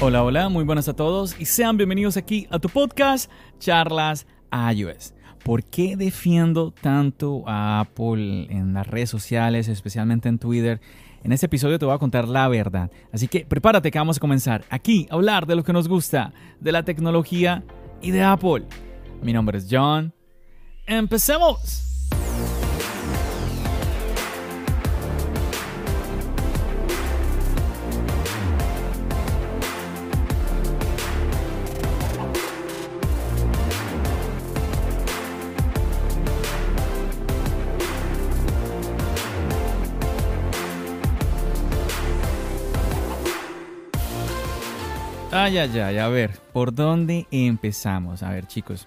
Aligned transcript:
Hola, 0.00 0.22
hola, 0.22 0.48
muy 0.48 0.62
buenas 0.62 0.86
a 0.88 0.94
todos 0.94 1.34
y 1.40 1.44
sean 1.44 1.76
bienvenidos 1.76 2.16
aquí 2.16 2.46
a 2.50 2.60
tu 2.60 2.68
podcast 2.68 3.28
Charlas 3.58 4.28
iOS. 4.52 5.12
¿Por 5.42 5.64
qué 5.64 5.96
defiendo 5.96 6.70
tanto 6.70 7.42
a 7.48 7.80
Apple 7.80 8.46
en 8.48 8.74
las 8.74 8.86
redes 8.86 9.10
sociales, 9.10 9.66
especialmente 9.66 10.28
en 10.28 10.38
Twitter? 10.38 10.80
En 11.24 11.32
este 11.32 11.46
episodio 11.46 11.80
te 11.80 11.84
voy 11.84 11.96
a 11.96 11.98
contar 11.98 12.28
la 12.28 12.46
verdad. 12.46 12.92
Así 13.12 13.26
que 13.26 13.44
prepárate 13.44 13.90
que 13.90 13.98
vamos 13.98 14.18
a 14.18 14.20
comenzar 14.20 14.64
aquí 14.70 15.08
a 15.10 15.14
hablar 15.14 15.46
de 15.46 15.56
lo 15.56 15.64
que 15.64 15.72
nos 15.72 15.88
gusta, 15.88 16.32
de 16.60 16.70
la 16.70 16.84
tecnología 16.84 17.64
y 18.00 18.12
de 18.12 18.22
Apple. 18.22 18.66
Mi 19.20 19.32
nombre 19.32 19.58
es 19.58 19.66
John. 19.68 20.14
¡Empecemos! 20.86 21.87
Ay, 45.48 45.56
ay, 45.56 45.78
ay, 45.78 45.96
a 45.96 46.08
ver, 46.08 46.32
¿por 46.52 46.74
dónde 46.74 47.26
empezamos? 47.30 48.22
A 48.22 48.32
ver, 48.32 48.46
chicos, 48.46 48.86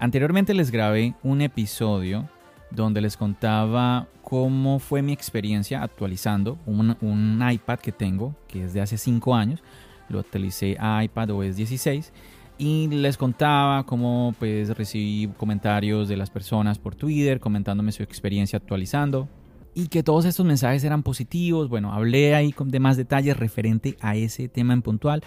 anteriormente 0.00 0.54
les 0.54 0.72
grabé 0.72 1.14
un 1.22 1.40
episodio 1.40 2.28
donde 2.72 3.00
les 3.00 3.16
contaba 3.16 4.08
cómo 4.20 4.80
fue 4.80 5.02
mi 5.02 5.12
experiencia 5.12 5.84
actualizando 5.84 6.58
un, 6.66 7.40
iPad 7.48 7.78
que 7.78 7.92
tengo, 7.92 8.34
que 8.48 8.64
es 8.64 8.72
de 8.72 8.80
hace 8.80 8.98
5 8.98 9.36
años. 9.36 9.62
Lo 10.08 10.18
actualicé 10.18 10.76
a 10.80 11.04
iPad 11.04 11.30
OS 11.30 11.54
16 11.54 12.12
y 12.58 12.88
les 12.88 13.16
contaba 13.16 13.86
cómo 13.86 14.34
pues 14.36 14.76
recibí 14.76 15.28
comentarios 15.36 16.08
de 16.08 16.16
las 16.16 16.28
personas 16.28 16.80
por 16.80 16.96
Twitter 16.96 17.38
comentándome 17.38 17.92
su 17.92 18.02
experiencia 18.02 18.56
actualizando 18.56 19.28
y 19.74 19.86
que 19.86 20.02
todos 20.02 20.24
estos 20.24 20.44
mensajes 20.44 20.82
eran 20.82 21.04
positivos. 21.04 21.68
Bueno, 21.68 21.92
hablé 21.92 22.34
ahí 22.34 22.52
de 22.64 22.80
más 22.80 22.96
detalles 22.96 23.36
referente 23.36 23.96
a 24.00 24.16
ese 24.16 24.48
tema 24.48 24.72
en 24.72 24.82
puntual 24.82 25.22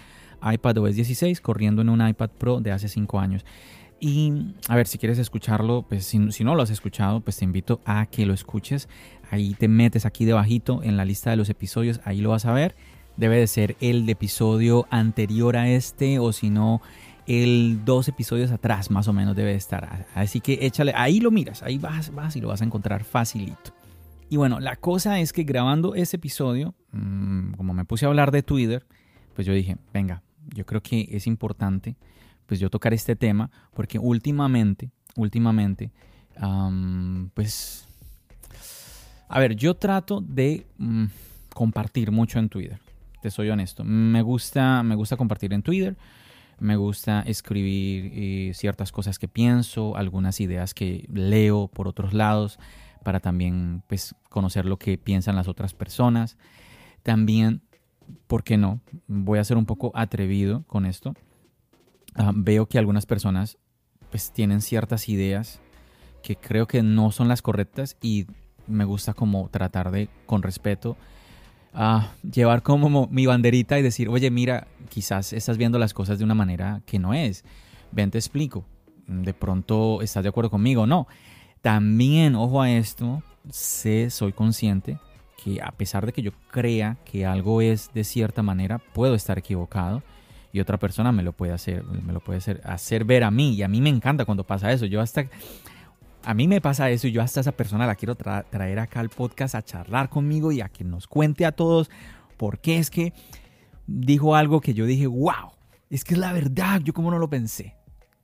iPad 0.52 0.78
OS 0.78 0.94
16 0.94 1.40
corriendo 1.40 1.82
en 1.82 1.88
un 1.88 2.06
iPad 2.06 2.30
Pro 2.30 2.60
de 2.60 2.72
hace 2.72 2.88
5 2.88 3.18
años. 3.20 3.44
Y 4.00 4.32
a 4.68 4.76
ver, 4.76 4.86
si 4.86 4.98
quieres 4.98 5.18
escucharlo, 5.18 5.86
pues 5.88 6.04
si, 6.04 6.18
no 6.18 6.54
lo 6.54 6.62
has 6.62 6.70
escuchado, 6.70 7.20
pues 7.20 7.38
te 7.38 7.44
invito 7.44 7.80
a 7.84 8.06
que 8.06 8.26
lo 8.26 8.34
escuches. 8.34 8.88
Ahí 9.30 9.54
te 9.54 9.68
metes 9.68 10.04
aquí 10.04 10.24
debajito 10.24 10.82
en 10.82 10.96
la 10.96 11.04
lista 11.04 11.30
de 11.30 11.36
los 11.36 11.48
episodios, 11.48 12.00
ahí 12.04 12.20
lo 12.20 12.30
vas 12.30 12.44
a 12.44 12.52
ver. 12.52 12.74
Debe 13.16 13.38
de 13.38 13.46
ser 13.46 13.76
el 13.80 14.08
episodio 14.08 14.86
anterior 14.90 15.56
a 15.56 15.70
este 15.70 16.18
o 16.18 16.32
si 16.32 16.50
no 16.50 16.82
el 17.26 17.84
dos 17.84 18.08
episodios 18.08 18.50
atrás 18.50 18.90
más 18.90 19.08
o 19.08 19.12
menos 19.12 19.36
debe 19.36 19.52
de 19.52 19.56
estar. 19.56 20.06
Así 20.14 20.40
que 20.40 20.58
échale, 20.62 20.92
ahí 20.94 21.20
lo 21.20 21.30
miras, 21.30 21.62
ahí 21.62 21.78
vas, 21.78 22.12
vas 22.12 22.36
y 22.36 22.40
lo 22.40 22.48
vas 22.48 22.60
a 22.60 22.64
encontrar 22.64 23.04
facilito. 23.04 23.72
Y 24.28 24.36
bueno, 24.36 24.60
la 24.60 24.76
cosa 24.76 25.20
es 25.20 25.32
que 25.32 25.44
grabando 25.44 25.94
ese 25.94 26.16
episodio, 26.16 26.74
mm, 26.92 27.52
como 27.52 27.72
me 27.72 27.84
puse 27.84 28.04
a 28.04 28.08
hablar 28.08 28.32
de 28.32 28.42
Twitter, 28.42 28.84
pues 29.34 29.46
yo 29.46 29.52
dije, 29.52 29.76
venga, 29.92 30.22
yo 30.54 30.66
creo 30.66 30.82
que 30.82 31.08
es 31.10 31.26
importante 31.26 31.96
pues 32.46 32.60
yo 32.60 32.70
tocar 32.70 32.92
este 32.92 33.16
tema 33.16 33.50
porque 33.72 33.98
últimamente, 33.98 34.90
últimamente, 35.16 35.90
pues, 37.34 37.86
a 39.28 39.40
ver, 39.40 39.56
yo 39.56 39.74
trato 39.74 40.20
de 40.20 40.66
mm, 40.78 41.04
compartir 41.54 42.10
mucho 42.10 42.38
en 42.38 42.48
Twitter, 42.48 42.78
te 43.22 43.30
soy 43.30 43.48
honesto. 43.50 43.84
Me 43.84 44.22
gusta, 44.22 44.82
me 44.82 44.94
gusta 44.94 45.16
compartir 45.16 45.52
en 45.52 45.62
Twitter, 45.62 45.96
me 46.58 46.76
gusta 46.76 47.22
escribir 47.22 48.12
eh, 48.14 48.52
ciertas 48.54 48.92
cosas 48.92 49.18
que 49.18 49.28
pienso, 49.28 49.96
algunas 49.96 50.40
ideas 50.40 50.74
que 50.74 51.08
leo 51.12 51.68
por 51.68 51.88
otros 51.88 52.12
lados 52.12 52.58
para 53.02 53.20
también 53.20 53.82
pues, 53.86 54.14
conocer 54.28 54.64
lo 54.64 54.78
que 54.78 54.98
piensan 54.98 55.36
las 55.36 55.48
otras 55.48 55.74
personas. 55.74 56.36
También 57.02 57.62
¿por 58.26 58.42
qué 58.42 58.56
no? 58.56 58.80
Voy 59.06 59.38
a 59.38 59.44
ser 59.44 59.56
un 59.56 59.66
poco 59.66 59.92
atrevido 59.94 60.64
con 60.66 60.86
esto. 60.86 61.14
Ah, 62.14 62.32
veo 62.34 62.66
que 62.66 62.78
algunas 62.78 63.06
personas 63.06 63.58
pues 64.10 64.30
tienen 64.30 64.60
ciertas 64.60 65.08
ideas 65.08 65.60
que 66.22 66.36
creo 66.36 66.66
que 66.66 66.82
no 66.82 67.10
son 67.10 67.28
las 67.28 67.42
correctas 67.42 67.96
y 68.00 68.26
me 68.66 68.84
gusta 68.84 69.12
como 69.12 69.48
tratar 69.48 69.90
de, 69.90 70.08
con 70.24 70.42
respeto, 70.42 70.96
uh, 71.74 72.00
llevar 72.28 72.62
como 72.62 73.08
mi 73.08 73.26
banderita 73.26 73.78
y 73.78 73.82
decir, 73.82 74.08
oye, 74.08 74.30
mira, 74.30 74.66
quizás 74.88 75.32
estás 75.32 75.58
viendo 75.58 75.78
las 75.78 75.92
cosas 75.92 76.18
de 76.18 76.24
una 76.24 76.34
manera 76.34 76.80
que 76.86 76.98
no 76.98 77.12
es. 77.12 77.44
Ven, 77.92 78.10
te 78.10 78.18
explico. 78.18 78.64
De 79.06 79.34
pronto 79.34 80.00
estás 80.00 80.22
de 80.22 80.30
acuerdo 80.30 80.50
conmigo. 80.50 80.86
No. 80.86 81.06
También, 81.60 82.36
ojo 82.36 82.62
a 82.62 82.70
esto, 82.70 83.22
sé, 83.50 84.08
soy 84.10 84.32
consciente 84.32 84.98
que 85.44 85.60
a 85.60 85.72
pesar 85.72 86.06
de 86.06 86.12
que 86.12 86.22
yo 86.22 86.32
crea 86.50 86.96
que 87.04 87.26
algo 87.26 87.60
es 87.60 87.90
de 87.92 88.02
cierta 88.02 88.42
manera, 88.42 88.78
puedo 88.78 89.14
estar 89.14 89.38
equivocado 89.38 90.02
y 90.52 90.60
otra 90.60 90.78
persona 90.78 91.12
me 91.12 91.22
lo 91.22 91.32
puede 91.32 91.52
hacer, 91.52 91.84
me 91.84 92.14
lo 92.14 92.20
puede 92.20 92.38
hacer, 92.38 92.62
hacer 92.64 93.04
ver 93.04 93.24
a 93.24 93.30
mí 93.30 93.54
y 93.54 93.62
a 93.62 93.68
mí 93.68 93.82
me 93.82 93.90
encanta 93.90 94.24
cuando 94.24 94.44
pasa 94.44 94.72
eso. 94.72 94.86
Yo 94.86 95.02
hasta 95.02 95.26
a 96.22 96.32
mí 96.32 96.48
me 96.48 96.62
pasa 96.62 96.88
eso 96.90 97.08
y 97.08 97.12
yo 97.12 97.20
hasta 97.20 97.40
esa 97.40 97.52
persona 97.52 97.86
la 97.86 97.94
quiero 97.94 98.14
traer 98.14 98.78
acá 98.78 99.00
al 99.00 99.10
podcast 99.10 99.54
a 99.54 99.62
charlar 99.62 100.08
conmigo 100.08 100.50
y 100.50 100.62
a 100.62 100.70
que 100.70 100.82
nos 100.82 101.06
cuente 101.06 101.44
a 101.44 101.52
todos 101.52 101.90
por 102.38 102.60
qué 102.60 102.78
es 102.78 102.88
que 102.88 103.12
dijo 103.86 104.34
algo 104.34 104.62
que 104.62 104.72
yo 104.72 104.86
dije, 104.86 105.06
wow, 105.06 105.52
es 105.90 106.04
que 106.04 106.14
es 106.14 106.20
la 106.20 106.32
verdad, 106.32 106.80
yo 106.80 106.94
como 106.94 107.10
no 107.10 107.18
lo 107.18 107.28
pensé. 107.28 107.76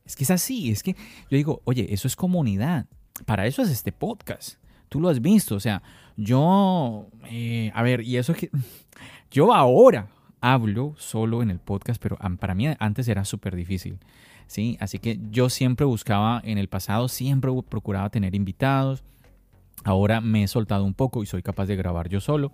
Es 0.06 0.16
que 0.16 0.25
es 0.25 0.31
así, 0.31 0.70
es 0.70 0.82
que 0.82 0.94
yo 0.94 1.37
digo, 1.37 1.60
oye, 1.64 1.92
eso 1.92 2.08
es 2.08 2.16
comunidad. 2.16 2.87
Para 3.26 3.47
eso 3.47 3.60
es 3.60 3.69
este 3.69 3.92
podcast. 3.92 4.59
Tú 4.90 5.00
lo 5.00 5.08
has 5.08 5.22
visto, 5.22 5.54
o 5.54 5.60
sea, 5.60 5.82
yo, 6.18 7.06
eh, 7.30 7.72
a 7.74 7.82
ver, 7.82 8.02
y 8.02 8.18
eso 8.18 8.34
que 8.34 8.50
yo 9.30 9.54
ahora 9.54 10.08
hablo 10.42 10.94
solo 10.98 11.42
en 11.42 11.50
el 11.50 11.60
podcast, 11.60 12.02
pero 12.02 12.18
para 12.38 12.54
mí 12.54 12.66
antes 12.78 13.08
era 13.08 13.24
súper 13.24 13.56
difícil. 13.56 13.98
¿sí? 14.50 14.76
Así 14.80 14.98
que 14.98 15.20
yo 15.30 15.48
siempre 15.48 15.86
buscaba, 15.86 16.40
en 16.44 16.58
el 16.58 16.68
pasado 16.68 17.08
siempre 17.08 17.50
procuraba 17.68 18.10
tener 18.10 18.34
invitados. 18.34 19.04
Ahora 19.84 20.20
me 20.20 20.42
he 20.42 20.48
soltado 20.48 20.84
un 20.84 20.94
poco 20.94 21.22
y 21.22 21.26
soy 21.26 21.42
capaz 21.42 21.66
de 21.66 21.76
grabar 21.76 22.08
yo 22.08 22.20
solo. 22.20 22.50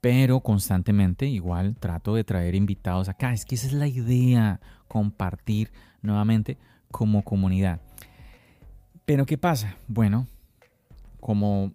Pero 0.00 0.40
constantemente 0.40 1.26
igual 1.26 1.76
trato 1.76 2.14
de 2.14 2.22
traer 2.22 2.54
invitados 2.54 3.08
acá. 3.08 3.32
Es 3.32 3.44
que 3.44 3.56
esa 3.56 3.66
es 3.66 3.72
la 3.72 3.88
idea, 3.88 4.60
compartir 4.86 5.72
nuevamente 6.02 6.56
como 6.92 7.22
comunidad. 7.22 7.80
Pero 9.04 9.26
¿qué 9.26 9.36
pasa? 9.36 9.76
Bueno, 9.88 10.28
como 11.22 11.72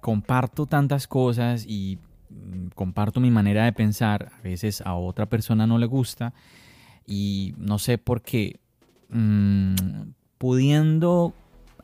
comparto 0.00 0.66
tantas 0.66 1.06
cosas 1.06 1.66
y 1.66 1.98
mm, 2.30 2.68
comparto 2.74 3.20
mi 3.20 3.30
manera 3.30 3.64
de 3.64 3.72
pensar, 3.72 4.32
a 4.38 4.42
veces 4.42 4.80
a 4.80 4.94
otra 4.94 5.26
persona 5.26 5.66
no 5.66 5.78
le 5.78 5.86
gusta 5.86 6.32
y 7.06 7.54
no 7.58 7.78
sé 7.78 7.98
por 7.98 8.22
qué, 8.22 8.58
mm, 9.10 9.74
pudiendo 10.38 11.34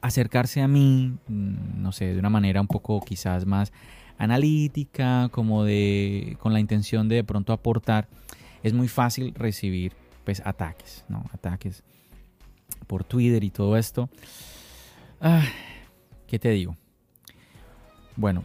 acercarse 0.00 0.62
a 0.62 0.68
mí, 0.68 1.12
mm, 1.28 1.82
no 1.82 1.92
sé, 1.92 2.14
de 2.14 2.18
una 2.18 2.30
manera 2.30 2.60
un 2.60 2.68
poco 2.68 3.00
quizás 3.00 3.44
más 3.44 3.70
analítica, 4.16 5.28
como 5.30 5.64
de 5.64 6.38
con 6.40 6.54
la 6.54 6.60
intención 6.60 7.08
de 7.08 7.16
de 7.16 7.24
pronto 7.24 7.52
aportar, 7.52 8.08
es 8.62 8.72
muy 8.72 8.88
fácil 8.88 9.34
recibir 9.34 9.92
pues 10.24 10.40
ataques, 10.46 11.04
¿no? 11.08 11.24
Ataques 11.32 11.82
por 12.86 13.04
Twitter 13.04 13.44
y 13.44 13.50
todo 13.50 13.76
esto. 13.76 14.08
Ah, 15.20 15.44
¿Qué 16.32 16.38
te 16.38 16.48
digo? 16.48 16.78
Bueno, 18.16 18.42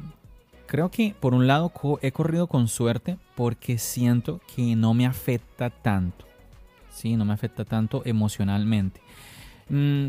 creo 0.66 0.92
que 0.92 1.16
por 1.18 1.34
un 1.34 1.48
lado 1.48 1.72
he 2.02 2.12
corrido 2.12 2.48
con 2.48 2.68
suerte 2.68 3.18
porque 3.34 3.78
siento 3.78 4.42
que 4.54 4.76
no 4.76 4.94
me 4.94 5.06
afecta 5.06 5.70
tanto. 5.70 6.26
Sí, 6.90 7.16
no 7.16 7.24
me 7.24 7.32
afecta 7.32 7.64
tanto 7.64 8.02
emocionalmente. 8.04 9.00
Mm, 9.70 10.08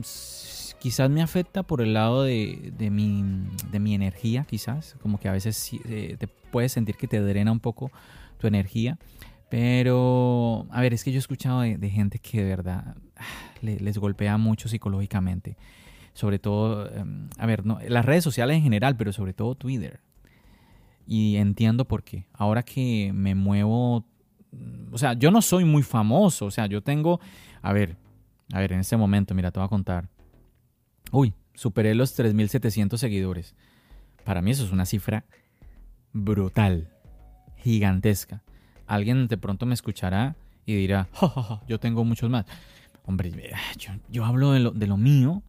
quizás 0.80 1.08
me 1.08 1.22
afecta 1.22 1.62
por 1.62 1.80
el 1.80 1.94
lado 1.94 2.24
de, 2.24 2.72
de, 2.76 2.90
mi, 2.90 3.22
de 3.70 3.78
mi 3.78 3.94
energía, 3.94 4.42
quizás, 4.42 4.96
como 5.00 5.20
que 5.20 5.28
a 5.28 5.32
veces 5.32 5.70
eh, 5.84 6.16
te 6.18 6.26
puedes 6.26 6.72
sentir 6.72 6.96
que 6.96 7.06
te 7.06 7.20
drena 7.20 7.52
un 7.52 7.60
poco 7.60 7.92
tu 8.38 8.48
energía. 8.48 8.98
Pero, 9.50 10.66
a 10.72 10.80
ver, 10.80 10.94
es 10.94 11.04
que 11.04 11.12
yo 11.12 11.18
he 11.18 11.20
escuchado 11.20 11.60
de, 11.60 11.90
gente 11.90 12.18
que 12.18 12.42
de 12.42 12.48
verdad 12.48 12.96
ah, 13.14 13.22
les 13.60 13.98
golpea 13.98 14.36
mucho 14.36 14.68
psicológicamente. 14.68 15.56
Sobre 16.18 16.40
todo, 16.40 16.92
em, 16.92 17.30
a 17.38 17.46
ver, 17.46 17.64
no, 17.64 17.78
las 17.86 18.04
redes 18.04 18.24
sociales 18.24 18.56
en 18.56 18.64
general, 18.64 18.96
pero 18.96 19.12
sobre 19.12 19.34
todo 19.34 19.54
Twitter. 19.54 20.00
Y 21.06 21.36
entiendo 21.36 21.84
por 21.84 22.02
qué. 22.02 22.26
Ahora 22.32 22.64
que 22.64 23.12
me 23.14 23.36
muevo, 23.36 24.04
mm, 24.50 24.92
o 24.92 24.98
sea, 24.98 25.12
yo 25.12 25.30
no 25.30 25.40
soy 25.42 25.64
muy 25.64 25.84
famoso. 25.84 26.46
O 26.46 26.50
sea, 26.50 26.66
yo 26.66 26.82
tengo, 26.82 27.20
a 27.62 27.72
ver, 27.72 27.96
a 28.52 28.58
ver, 28.58 28.72
en 28.72 28.80
este 28.80 28.96
momento, 28.96 29.32
mira, 29.32 29.52
te 29.52 29.60
voy 29.60 29.66
a 29.66 29.68
contar. 29.68 30.08
Uy, 31.12 31.34
superé 31.54 31.94
los 31.94 32.18
3.700 32.18 32.98
seguidores. 32.98 33.54
Para 34.24 34.42
mí 34.42 34.50
eso 34.50 34.64
es 34.64 34.72
una 34.72 34.86
cifra 34.86 35.24
brutal, 36.12 36.88
gigantesca. 37.58 38.42
Alguien 38.88 39.28
de 39.28 39.38
pronto 39.38 39.66
me 39.66 39.74
escuchará 39.74 40.34
y 40.66 40.74
dirá, 40.74 41.08
yo 41.68 41.78
tengo 41.78 42.04
muchos 42.04 42.28
más. 42.28 42.44
Hombre, 43.04 43.32
yo, 44.10 44.24
hablo 44.24 44.50
de 44.50 44.58
lo, 44.58 44.72
de 44.72 44.88
lo, 44.88 44.96
mío. 44.96 45.44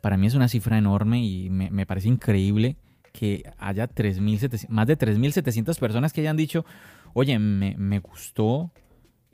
Para 0.00 0.16
mí 0.16 0.26
es 0.26 0.34
una 0.34 0.48
cifra 0.48 0.78
enorme 0.78 1.22
y 1.24 1.50
me, 1.50 1.86
parece 1.86 2.08
increíble 2.08 2.76
que 3.12 3.42
haya 3.58 3.88
más 4.68 4.86
de 4.86 4.98
3.700 4.98 5.78
personas 5.78 6.12
que 6.12 6.20
hayan 6.20 6.36
dicho, 6.36 6.64
oye, 7.14 7.38
me, 7.38 7.98
gustó 7.98 8.70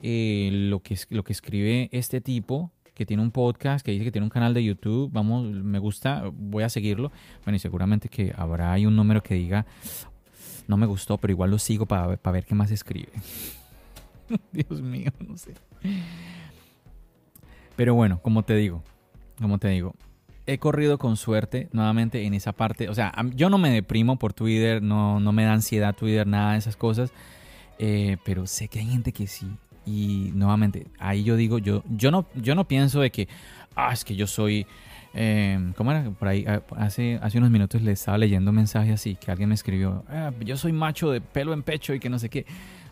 eh, 0.01 0.49
lo, 0.51 0.81
que, 0.81 0.97
lo 1.09 1.23
que 1.23 1.33
escribe 1.33 1.89
este 1.91 2.21
tipo, 2.21 2.71
que 2.93 3.05
tiene 3.05 3.21
un 3.21 3.31
podcast, 3.31 3.85
que 3.85 3.91
dice 3.91 4.05
que 4.05 4.11
tiene 4.11 4.25
un 4.25 4.31
canal 4.31 4.53
de 4.53 4.63
YouTube, 4.63 5.11
vamos, 5.11 5.45
me 5.45 5.79
gusta, 5.79 6.23
voy 6.33 6.63
a 6.63 6.69
seguirlo. 6.69 7.11
Bueno, 7.43 7.57
y 7.57 7.59
seguramente 7.59 8.09
que 8.09 8.33
habrá 8.35 8.71
ahí 8.71 8.85
un 8.85 8.95
número 8.95 9.21
que 9.21 9.35
diga, 9.35 9.65
no 10.67 10.77
me 10.77 10.85
gustó, 10.85 11.17
pero 11.17 11.31
igual 11.31 11.51
lo 11.51 11.59
sigo 11.59 11.85
para 11.85 12.07
ver 12.07 12.45
qué 12.45 12.55
más 12.55 12.71
escribe. 12.71 13.11
Dios 14.51 14.81
mío, 14.81 15.11
no 15.19 15.37
sé. 15.37 15.53
Pero 17.75 17.93
bueno, 17.93 18.19
como 18.21 18.43
te 18.43 18.55
digo, 18.55 18.83
como 19.39 19.57
te 19.57 19.67
digo, 19.69 19.95
he 20.47 20.57
corrido 20.57 20.97
con 20.97 21.17
suerte 21.17 21.69
nuevamente 21.71 22.23
en 22.23 22.33
esa 22.33 22.51
parte. 22.51 22.89
O 22.89 22.93
sea, 22.93 23.13
yo 23.35 23.49
no 23.49 23.57
me 23.57 23.69
deprimo 23.69 24.17
por 24.17 24.33
Twitter, 24.33 24.81
no, 24.81 25.19
no 25.19 25.31
me 25.31 25.43
da 25.43 25.53
ansiedad 25.53 25.95
Twitter, 25.95 26.27
nada 26.27 26.53
de 26.53 26.59
esas 26.59 26.75
cosas. 26.75 27.11
Eh, 27.79 28.17
pero 28.23 28.47
sé 28.47 28.67
que 28.67 28.79
hay 28.79 28.85
gente 28.85 29.11
que 29.11 29.27
sí. 29.27 29.47
Y 29.85 30.31
nuevamente, 30.33 30.87
ahí 30.99 31.23
yo 31.23 31.35
digo, 31.35 31.59
yo, 31.59 31.83
yo, 31.89 32.11
no, 32.11 32.25
yo 32.35 32.55
no 32.55 32.67
pienso 32.67 33.01
de 33.01 33.11
que, 33.11 33.27
ah, 33.75 33.91
es 33.93 34.03
que 34.03 34.15
yo 34.15 34.27
soy 34.27 34.65
eh, 35.17 35.71
¿Cómo 35.77 35.91
era? 35.91 36.11
Por 36.11 36.27
ahí, 36.27 36.45
ah, 36.45 36.61
hace, 36.75 37.17
hace 37.21 37.37
unos 37.37 37.49
minutos 37.49 37.81
le 37.81 37.93
estaba 37.93 38.17
leyendo 38.17 38.51
un 38.51 38.57
mensaje 38.57 38.91
así, 38.91 39.15
que 39.15 39.31
alguien 39.31 39.47
me 39.47 39.55
escribió, 39.55 40.03
ah, 40.09 40.31
yo 40.41 40.57
soy 40.57 40.73
macho 40.73 41.09
de 41.09 41.21
pelo 41.21 41.53
en 41.53 41.63
pecho 41.63 41.93
y 41.93 41.99
que 42.01 42.09
no 42.09 42.19
sé 42.19 42.29
qué. 42.29 42.45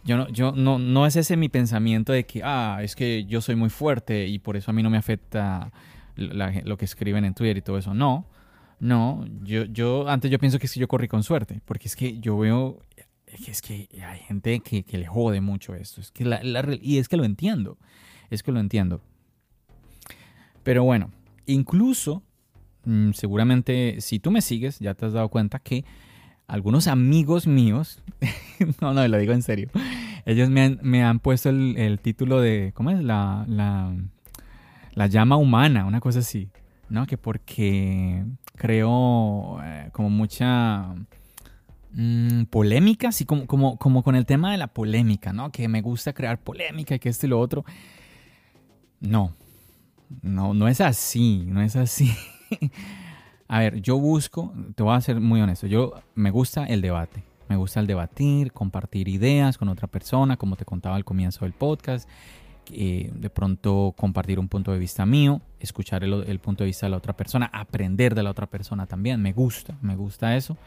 Yo 0.05 0.17
no, 0.17 0.29
yo 0.29 0.53
no, 0.53 0.79
no 0.79 1.05
es 1.05 1.17
ese 1.17 1.35
mi 1.35 1.49
pensamiento 1.49 2.13
de 2.13 2.25
que, 2.25 2.41
ah, 2.43 2.79
es 2.81 2.95
que 2.95 3.25
yo 3.25 3.41
soy 3.41 3.55
muy 3.55 3.69
fuerte 3.69 4.25
y 4.27 4.39
por 4.39 4.55
eso 4.55 4.71
a 4.71 4.73
mí 4.73 4.81
no 4.81 4.89
me 4.89 4.97
afecta 4.97 5.71
lo 6.15 6.77
que 6.77 6.85
escriben 6.85 7.25
en 7.25 7.33
Twitter 7.33 7.57
y 7.57 7.61
todo 7.61 7.77
eso. 7.77 7.93
No, 7.93 8.27
no, 8.79 9.25
yo, 9.43 9.65
yo 9.65 10.07
antes 10.09 10.29
yo 10.29 10.39
pienso 10.39 10.59
que 10.59 10.65
es 10.65 10.73
que 10.73 10.79
yo 10.79 10.87
corrí 10.87 11.07
con 11.07 11.23
suerte, 11.23 11.61
porque 11.65 11.87
es 11.87 11.95
que 11.95 12.19
yo 12.19 12.37
veo 12.37 12.79
es 13.25 13.61
que 13.61 13.89
hay 14.05 14.19
gente 14.19 14.59
que, 14.59 14.83
que 14.83 14.97
le 14.97 15.07
jode 15.07 15.41
mucho 15.41 15.73
esto. 15.73 16.01
Es 16.01 16.11
que 16.11 16.23
la, 16.23 16.41
y 16.81 16.99
es 16.99 17.09
que 17.09 17.17
lo 17.17 17.23
entiendo. 17.23 17.77
Es 18.29 18.43
que 18.43 18.51
lo 18.51 18.59
entiendo. 18.59 19.01
Pero 20.63 20.83
bueno, 20.83 21.11
Incluso, 21.45 22.23
mm, 22.85 23.11
seguramente 23.11 23.97
si 23.99 24.19
tú 24.19 24.31
me 24.31 24.41
sigues, 24.41 24.79
ya 24.79 24.93
te 24.93 25.05
has 25.05 25.13
dado 25.13 25.29
cuenta 25.29 25.59
que 25.59 25.83
algunos 26.47 26.87
amigos 26.87 27.47
míos, 27.47 28.01
no, 28.81 28.93
no, 28.93 29.07
lo 29.07 29.17
digo 29.17 29.33
en 29.33 29.41
serio, 29.41 29.69
ellos 30.25 30.49
me 30.49 31.03
han, 31.03 31.19
puesto 31.19 31.49
el, 31.49 31.99
título 32.01 32.39
de, 32.39 32.71
¿cómo 32.73 32.91
es? 32.91 33.03
La, 33.03 33.45
la, 33.47 33.93
llama 35.07 35.37
humana, 35.37 35.85
una 35.85 35.99
cosa 35.99 36.19
así, 36.19 36.49
¿no? 36.89 37.05
Que 37.05 37.17
porque 37.17 38.23
creo 38.55 39.59
eh, 39.63 39.89
como 39.91 40.09
mucha 40.09 40.93
mm, 41.93 42.43
polémica, 42.49 43.09
así 43.09 43.25
como, 43.25 43.47
como, 43.47 43.77
como 43.77 44.03
con 44.03 44.15
el 44.15 44.25
tema 44.25 44.51
de 44.51 44.57
la 44.57 44.67
polémica, 44.67 45.33
¿no? 45.33 45.51
Que 45.51 45.67
me 45.67 45.81
gusta 45.81 46.13
crear 46.13 46.39
polémica 46.39 46.95
y 46.95 46.99
que 46.99 47.09
esto 47.09 47.25
y 47.25 47.29
lo 47.29 47.39
otro. 47.39 47.65
No, 48.99 49.33
no, 50.21 50.53
no 50.53 50.67
es 50.67 50.81
así, 50.81 51.43
no 51.47 51.61
es 51.61 51.75
así. 51.75 52.11
a 53.47 53.59
ver, 53.59 53.81
yo 53.81 53.97
busco, 53.97 54.53
te 54.75 54.83
voy 54.83 54.95
a 54.95 55.01
ser 55.01 55.19
muy 55.19 55.41
honesto, 55.41 55.67
yo 55.67 55.93
me 56.15 56.31
gusta 56.31 56.65
el 56.65 56.81
debate. 56.81 57.23
Me 57.49 57.57
gusta 57.57 57.81
el 57.81 57.87
debatir, 57.87 58.51
compartir 58.53 59.07
ideas 59.09 59.57
con 59.57 59.67
otra 59.69 59.87
persona, 59.87 60.37
como 60.37 60.55
te 60.55 60.65
contaba 60.65 60.95
al 60.95 61.03
comienzo 61.03 61.45
del 61.45 61.53
podcast. 61.53 62.09
Eh, 62.71 63.11
de 63.13 63.29
pronto 63.29 63.93
compartir 63.97 64.39
un 64.39 64.47
punto 64.47 64.71
de 64.71 64.79
vista 64.79 65.05
mío, 65.05 65.41
escuchar 65.59 66.03
el, 66.03 66.39
punto 66.39 66.63
de 66.63 66.67
vista 66.67 66.85
de 66.85 66.91
la 66.91 66.97
otra 66.97 67.13
persona, 67.13 67.49
aprender 67.51 68.15
de 68.15 68.23
la 68.23 68.31
otra 68.31 68.47
persona 68.47 68.85
también. 68.85 69.21
Me 69.21 69.33
gusta, 69.33 69.77
me 69.81 69.95
gusta 69.95 70.35
eso. 70.35 70.57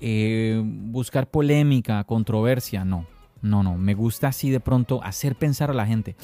Eh, 0.00 0.60
buscar 0.64 1.28
polémica, 1.28 2.04
controversia, 2.04 2.84
no. 2.84 3.06
No, 3.42 3.62
no, 3.62 3.76
me 3.76 3.94
gusta 3.94 4.28
así 4.28 4.50
de 4.50 4.60
pronto 4.60 5.02
hacer 5.02 5.36
pensar 5.36 5.70
a 5.70 5.74
la 5.74 5.86
gente. 5.86 6.16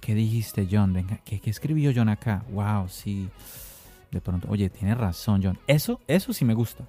¿Qué 0.00 0.14
dijiste, 0.14 0.68
John? 0.70 1.20
¿qué, 1.24 1.40
escribió 1.44 1.92
John 1.94 2.08
acá? 2.08 2.44
Wow, 2.50 2.88
sí. 2.88 3.28
De 4.10 4.20
pronto, 4.20 4.48
oye, 4.50 4.70
tienes 4.70 4.96
razón, 4.96 5.42
John. 5.42 5.58
Eso, 5.66 6.00
eso 6.06 6.32
sí 6.32 6.44
me 6.44 6.54
gusta. 6.54 6.84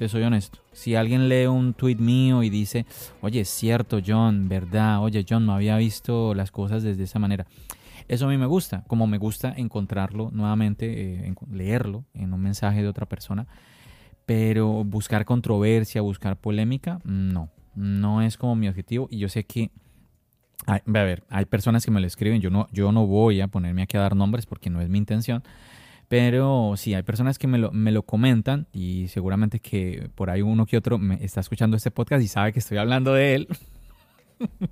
Te 0.00 0.08
soy 0.08 0.22
honesto. 0.22 0.60
Si 0.72 0.94
alguien 0.94 1.28
lee 1.28 1.44
un 1.44 1.74
tweet 1.74 1.96
mío 1.96 2.42
y 2.42 2.48
dice, 2.48 2.86
oye, 3.20 3.40
es 3.40 3.50
cierto, 3.50 4.00
John, 4.02 4.48
verdad, 4.48 5.02
oye, 5.02 5.26
John, 5.28 5.44
no 5.44 5.52
había 5.52 5.76
visto 5.76 6.32
las 6.32 6.50
cosas 6.50 6.82
desde 6.82 7.02
esa 7.02 7.18
manera. 7.18 7.46
Eso 8.08 8.24
a 8.24 8.30
mí 8.30 8.38
me 8.38 8.46
gusta, 8.46 8.82
como 8.86 9.06
me 9.06 9.18
gusta 9.18 9.52
encontrarlo 9.54 10.30
nuevamente, 10.32 11.26
eh, 11.26 11.34
leerlo 11.52 12.06
en 12.14 12.32
un 12.32 12.40
mensaje 12.40 12.80
de 12.80 12.88
otra 12.88 13.04
persona. 13.04 13.46
Pero 14.24 14.84
buscar 14.84 15.26
controversia, 15.26 16.00
buscar 16.00 16.38
polémica, 16.38 17.02
no 17.04 17.50
no 17.74 18.22
es 18.22 18.38
como 18.38 18.56
mi 18.56 18.68
objetivo 18.68 19.06
y 19.10 19.18
yo 19.18 19.28
sé 19.28 19.44
que 19.44 19.70
a 20.66 20.80
ver, 20.86 21.24
hay 21.28 21.44
personas 21.44 21.84
que 21.84 21.90
me 21.90 22.00
lo 22.00 22.06
escriben, 22.06 22.40
yo 22.40 22.48
no, 22.48 22.68
yo 22.72 22.90
no 22.90 23.06
voy 23.06 23.42
a 23.42 23.48
ponerme 23.48 23.82
aquí 23.82 23.98
a 23.98 24.00
dar 24.00 24.16
nombres 24.16 24.46
porque 24.46 24.70
no 24.70 24.80
es 24.80 24.88
mi 24.88 24.96
intención, 24.98 25.42
pero 26.10 26.74
sí, 26.76 26.92
hay 26.92 27.04
personas 27.04 27.38
que 27.38 27.46
me 27.46 27.56
lo, 27.56 27.70
me 27.70 27.92
lo 27.92 28.02
comentan 28.02 28.66
y 28.72 29.06
seguramente 29.06 29.60
que 29.60 30.10
por 30.16 30.28
ahí 30.28 30.42
uno 30.42 30.66
que 30.66 30.76
otro 30.76 30.98
me 30.98 31.24
está 31.24 31.38
escuchando 31.38 31.76
este 31.76 31.92
podcast 31.92 32.20
y 32.24 32.26
sabe 32.26 32.52
que 32.52 32.58
estoy 32.58 32.78
hablando 32.78 33.14
de 33.14 33.36
él. 33.36 33.48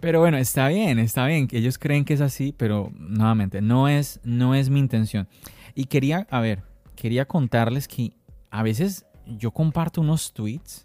pero 0.00 0.20
bueno, 0.20 0.36
está 0.36 0.68
bien, 0.68 0.98
está 0.98 1.24
bien, 1.24 1.48
ellos 1.52 1.78
creen 1.78 2.04
que 2.04 2.12
es 2.12 2.20
así, 2.20 2.54
pero 2.54 2.92
nuevamente, 2.98 3.62
no 3.62 3.88
es, 3.88 4.20
no 4.22 4.54
es 4.54 4.68
mi 4.68 4.78
intención. 4.80 5.26
Y 5.74 5.86
quería, 5.86 6.26
a 6.28 6.40
ver, 6.40 6.64
quería 6.96 7.24
contarles 7.24 7.88
que 7.88 8.12
a 8.50 8.62
veces 8.62 9.06
yo 9.24 9.52
comparto 9.52 10.02
unos 10.02 10.34
tweets 10.34 10.84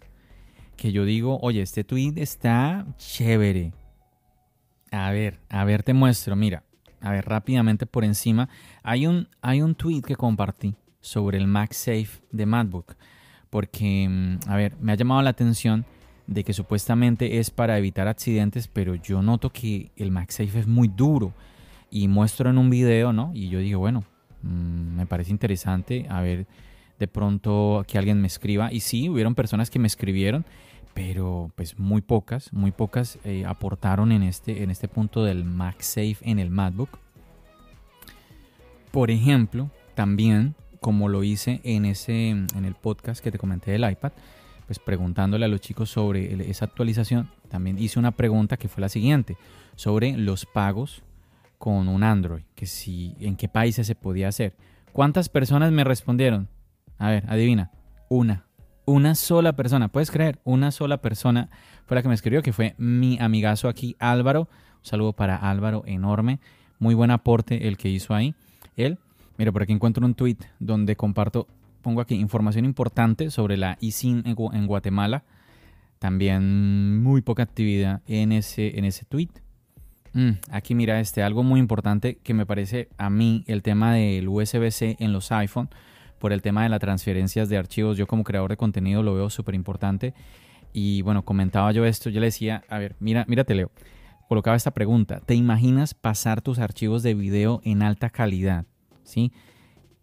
que 0.78 0.92
yo 0.92 1.04
digo, 1.04 1.38
oye, 1.42 1.60
este 1.60 1.84
tweet 1.84 2.14
está 2.16 2.86
chévere. 2.96 3.74
A 4.90 5.10
ver, 5.10 5.40
a 5.50 5.62
ver, 5.66 5.82
te 5.82 5.92
muestro, 5.92 6.36
mira, 6.36 6.64
a 7.00 7.10
ver, 7.10 7.26
rápidamente 7.26 7.86
por 7.86 8.04
encima, 8.04 8.48
hay 8.82 9.06
un, 9.06 9.28
hay 9.42 9.62
un 9.62 9.74
tweet 9.74 10.02
que 10.02 10.16
compartí 10.16 10.74
sobre 11.00 11.38
el 11.38 11.46
MagSafe 11.46 12.20
de 12.32 12.46
MacBook, 12.46 12.96
porque, 13.50 14.08
mm, 14.08 14.48
a 14.48 14.56
ver, 14.56 14.76
me 14.80 14.92
ha 14.92 14.96
llamado 14.96 15.22
la 15.22 15.30
atención 15.30 15.84
de 16.26 16.42
que 16.42 16.52
supuestamente 16.52 17.38
es 17.38 17.50
para 17.50 17.78
evitar 17.78 18.08
accidentes, 18.08 18.68
pero 18.68 18.94
yo 18.96 19.22
noto 19.22 19.50
que 19.50 19.92
el 19.96 20.10
MagSafe 20.10 20.60
es 20.60 20.66
muy 20.66 20.88
duro 20.88 21.32
y 21.90 22.08
muestro 22.08 22.50
en 22.50 22.58
un 22.58 22.68
video, 22.68 23.12
¿no? 23.12 23.30
Y 23.34 23.48
yo 23.48 23.60
digo, 23.60 23.78
bueno, 23.78 24.04
mm, 24.42 24.96
me 24.96 25.06
parece 25.06 25.30
interesante, 25.30 26.06
a 26.08 26.20
ver, 26.20 26.46
de 26.98 27.08
pronto 27.08 27.84
que 27.86 27.98
alguien 27.98 28.20
me 28.20 28.26
escriba. 28.26 28.72
Y 28.72 28.80
sí, 28.80 29.08
hubieron 29.08 29.34
personas 29.34 29.70
que 29.70 29.78
me 29.78 29.86
escribieron 29.86 30.44
pero 30.96 31.52
pues 31.54 31.78
muy 31.78 32.00
pocas, 32.00 32.50
muy 32.54 32.70
pocas 32.70 33.18
eh, 33.22 33.44
aportaron 33.44 34.12
en 34.12 34.22
este, 34.22 34.62
en 34.62 34.70
este 34.70 34.88
punto 34.88 35.24
del 35.24 35.44
MagSafe 35.44 36.16
en 36.22 36.38
el 36.38 36.48
MacBook. 36.48 36.88
Por 38.92 39.10
ejemplo, 39.10 39.70
también 39.94 40.54
como 40.80 41.10
lo 41.10 41.22
hice 41.22 41.60
en, 41.64 41.84
ese, 41.84 42.30
en 42.30 42.64
el 42.64 42.74
podcast 42.74 43.22
que 43.22 43.30
te 43.30 43.36
comenté 43.36 43.72
del 43.72 43.88
iPad, 43.90 44.12
pues 44.64 44.78
preguntándole 44.78 45.44
a 45.44 45.48
los 45.48 45.60
chicos 45.60 45.90
sobre 45.90 46.48
esa 46.48 46.64
actualización, 46.64 47.30
también 47.50 47.78
hice 47.78 47.98
una 47.98 48.12
pregunta 48.12 48.56
que 48.56 48.68
fue 48.68 48.80
la 48.80 48.88
siguiente, 48.88 49.36
sobre 49.74 50.16
los 50.16 50.46
pagos 50.46 51.02
con 51.58 51.88
un 51.88 52.04
Android, 52.04 52.44
que 52.54 52.64
si 52.64 53.14
en 53.20 53.36
qué 53.36 53.50
países 53.50 53.86
se 53.86 53.96
podía 53.96 54.28
hacer. 54.28 54.56
¿Cuántas 54.94 55.28
personas 55.28 55.72
me 55.72 55.84
respondieron? 55.84 56.48
A 56.96 57.10
ver, 57.10 57.24
adivina, 57.28 57.70
una 58.08 58.45
una 58.86 59.14
sola 59.14 59.54
persona, 59.54 59.88
puedes 59.88 60.10
creer, 60.10 60.40
una 60.44 60.70
sola 60.70 61.02
persona 61.02 61.50
fue 61.86 61.96
la 61.96 62.02
que 62.02 62.08
me 62.08 62.14
escribió, 62.14 62.42
que 62.42 62.52
fue 62.52 62.74
mi 62.78 63.18
amigazo 63.20 63.68
aquí, 63.68 63.96
Álvaro. 63.98 64.42
Un 64.42 64.86
saludo 64.86 65.12
para 65.12 65.36
Álvaro 65.36 65.82
enorme. 65.86 66.40
Muy 66.78 66.94
buen 66.94 67.10
aporte 67.10 67.68
el 67.68 67.76
que 67.76 67.88
hizo 67.88 68.14
ahí. 68.14 68.34
Él. 68.76 68.98
Mira, 69.38 69.52
por 69.52 69.62
aquí 69.62 69.72
encuentro 69.72 70.06
un 70.06 70.14
tweet 70.14 70.38
donde 70.58 70.96
comparto, 70.96 71.46
pongo 71.82 72.00
aquí 72.00 72.14
información 72.14 72.64
importante 72.64 73.30
sobre 73.30 73.56
la 73.56 73.76
ISIN 73.80 74.22
en 74.24 74.66
Guatemala. 74.66 75.24
También 75.98 77.02
muy 77.02 77.20
poca 77.20 77.42
actividad 77.42 78.02
en 78.06 78.32
ese, 78.32 78.78
en 78.78 78.84
ese 78.84 79.04
tweet. 79.04 79.30
Mm, 80.12 80.38
aquí 80.50 80.74
mira 80.74 80.98
este, 81.00 81.22
algo 81.22 81.42
muy 81.42 81.60
importante 81.60 82.16
que 82.22 82.32
me 82.32 82.46
parece 82.46 82.88
a 82.96 83.10
mí 83.10 83.44
el 83.46 83.62
tema 83.62 83.92
del 83.92 84.28
USB-C 84.28 84.96
en 84.98 85.12
los 85.12 85.30
iPhone, 85.30 85.68
por 86.18 86.32
el 86.32 86.42
tema 86.42 86.62
de 86.62 86.68
las 86.68 86.80
transferencias 86.80 87.48
de 87.48 87.56
archivos. 87.56 87.96
Yo 87.96 88.06
como 88.06 88.24
creador 88.24 88.50
de 88.50 88.56
contenido 88.56 89.02
lo 89.02 89.14
veo 89.14 89.30
súper 89.30 89.54
importante. 89.54 90.14
Y 90.72 91.02
bueno, 91.02 91.24
comentaba 91.24 91.72
yo 91.72 91.84
esto, 91.86 92.10
yo 92.10 92.20
le 92.20 92.26
decía, 92.26 92.62
a 92.68 92.78
ver, 92.78 92.96
mira, 93.00 93.24
mírate 93.28 93.54
Leo, 93.54 93.70
colocaba 94.28 94.56
esta 94.56 94.72
pregunta, 94.72 95.20
¿te 95.24 95.34
imaginas 95.34 95.94
pasar 95.94 96.42
tus 96.42 96.58
archivos 96.58 97.02
de 97.02 97.14
video 97.14 97.60
en 97.64 97.82
alta 97.82 98.10
calidad? 98.10 98.66
¿Sí? 99.02 99.32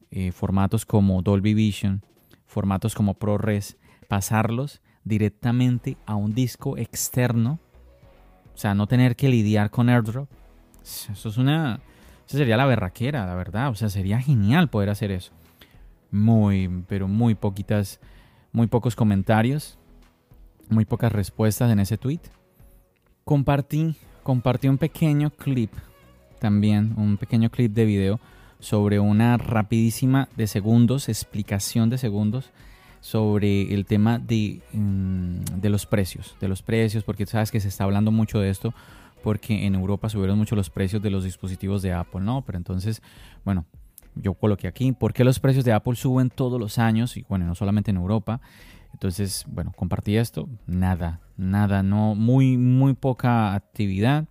Eh, 0.10 0.32
formatos 0.32 0.86
como 0.86 1.22
Dolby 1.22 1.54
Vision, 1.54 2.02
formatos 2.46 2.96
como 2.96 3.16
ProRes, 3.16 3.78
pasarlos 4.08 4.82
directamente 5.04 5.98
a 6.06 6.16
un 6.16 6.34
disco 6.34 6.78
externo, 6.78 7.60
o 8.54 8.58
sea, 8.58 8.74
no 8.74 8.88
tener 8.88 9.16
que 9.16 9.30
lidiar 9.30 9.70
con 9.70 9.90
AirDrop. 9.90 10.30
Eso 10.84 11.30
es 11.30 11.38
una, 11.38 11.82
eso 12.28 12.38
sería 12.38 12.58
la 12.58 12.66
berraquera, 12.66 13.26
la 13.26 13.36
verdad, 13.36 13.70
o 13.70 13.76
sea, 13.76 13.90
sería 13.90 14.20
genial 14.20 14.70
poder 14.70 14.90
hacer 14.90 15.12
eso. 15.12 15.34
Muy, 16.14 16.86
pero 16.88 17.10
muy 17.10 17.36
poquitas, 17.36 18.00
muy 18.54 18.68
pocos 18.68 18.96
comentarios 18.96 19.78
muy 20.70 20.86
pocas 20.86 21.12
respuestas 21.12 21.72
en 21.72 21.80
ese 21.80 21.98
tweet. 21.98 22.20
Compartí, 23.24 23.96
compartí 24.24 24.68
un 24.68 24.78
pequeño 24.78 25.30
clip 25.30 25.72
también, 26.40 26.94
un 26.98 27.18
pequeño 27.18 27.50
clip 27.50 27.74
de 27.74 27.86
video 27.86 28.20
sobre 28.60 29.00
una 29.00 29.38
rapidísima 29.38 30.30
de 30.36 30.48
segundos, 30.48 31.10
explicación 31.10 31.90
de 31.90 31.98
segundos 31.98 32.52
sobre 33.00 33.74
el 33.74 33.86
tema 33.86 34.18
de, 34.18 34.62
mm, 34.72 35.60
de 35.60 35.70
los 35.70 35.86
precios, 35.86 36.36
de 36.40 36.48
los 36.48 36.62
precios, 36.62 37.04
porque 37.04 37.26
sabes 37.26 37.52
que 37.52 37.60
se 37.60 37.68
está 37.68 37.84
hablando 37.84 38.12
mucho 38.12 38.40
de 38.40 38.50
esto, 38.50 38.74
porque 39.22 39.66
en 39.66 39.76
Europa 39.76 40.10
subieron 40.10 40.38
mucho 40.38 40.56
los 40.56 40.70
precios 40.70 41.02
de 41.02 41.10
los 41.10 41.24
dispositivos 41.24 41.82
de 41.82 41.94
Apple, 41.94 42.22
¿no? 42.22 42.44
Pero 42.46 42.58
entonces, 42.58 43.02
bueno, 43.44 43.66
yo 44.16 44.34
coloqué 44.34 44.68
aquí, 44.68 44.92
¿por 44.92 45.14
qué 45.14 45.24
los 45.24 45.40
precios 45.40 45.66
de 45.66 45.74
Apple 45.74 45.96
suben 45.96 46.30
todos 46.30 46.60
los 46.60 46.78
años? 46.78 47.18
Y 47.18 47.26
bueno, 47.28 47.46
no 47.46 47.56
solamente 47.56 47.92
en 47.92 47.98
Europa, 47.98 48.42
entonces, 48.94 49.46
bueno, 49.48 49.74
compartí 49.76 50.18
esto, 50.18 50.48
nada, 50.68 51.20
nada, 51.36 51.84
no, 51.84 52.16
muy, 52.16 52.58
muy 52.58 52.94
poca 52.94 53.54
actividad. 53.54 54.26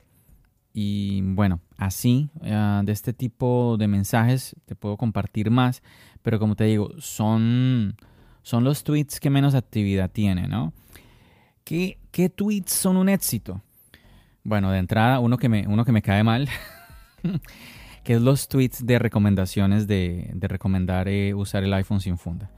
Y 0.73 1.21
bueno, 1.23 1.61
así, 1.77 2.31
eh, 2.43 2.81
de 2.85 2.93
este 2.93 3.13
tipo 3.13 3.77
de 3.79 3.89
mensajes 3.89 4.57
te 4.65 4.75
puedo 4.75 4.97
compartir 4.97 5.51
más, 5.51 5.83
pero 6.23 6.39
como 6.39 6.55
te 6.55 6.65
digo, 6.65 6.91
son, 6.99 7.97
son 8.43 8.65
los 8.65 8.85
tweets 8.85 9.21
que 9.21 9.29
menos 9.29 9.55
actividad 9.55 10.11
tienen, 10.11 10.49
¿no? 10.49 10.73
¿Qué, 11.65 11.99
¿Qué, 12.11 12.31
tweets 12.31 12.73
son 12.73 12.97
un 12.97 13.09
éxito? 13.09 13.61
Bueno, 14.45 14.71
de 14.71 14.79
entrada, 14.79 15.19
uno 15.21 15.37
que 15.37 15.49
me, 15.49 15.67
uno 15.67 15.85
que 15.85 15.93
me 15.93 16.03
cae 16.03 16.25
mal, 16.25 16.49
que 18.03 18.15
es 18.15 18.23
los 18.23 18.49
tweets 18.49 18.85
de 18.85 18.99
recomendaciones 18.99 19.87
de, 19.87 20.31
de 20.35 20.49
recomendar 20.49 21.09
eh, 21.09 21.35
usar 21.35 21.63
el 21.63 21.73
iPhone 21.75 22.01
sin 22.01 22.19
funda. 22.19 22.51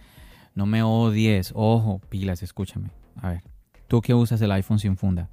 No 0.54 0.66
me 0.66 0.82
odies. 0.82 1.52
Ojo, 1.54 2.00
pilas, 2.08 2.42
escúchame. 2.42 2.90
A 3.20 3.30
ver, 3.30 3.42
tú 3.88 4.00
que 4.00 4.14
usas 4.14 4.40
el 4.40 4.52
iPhone 4.52 4.78
sin 4.78 4.96
funda, 4.96 5.28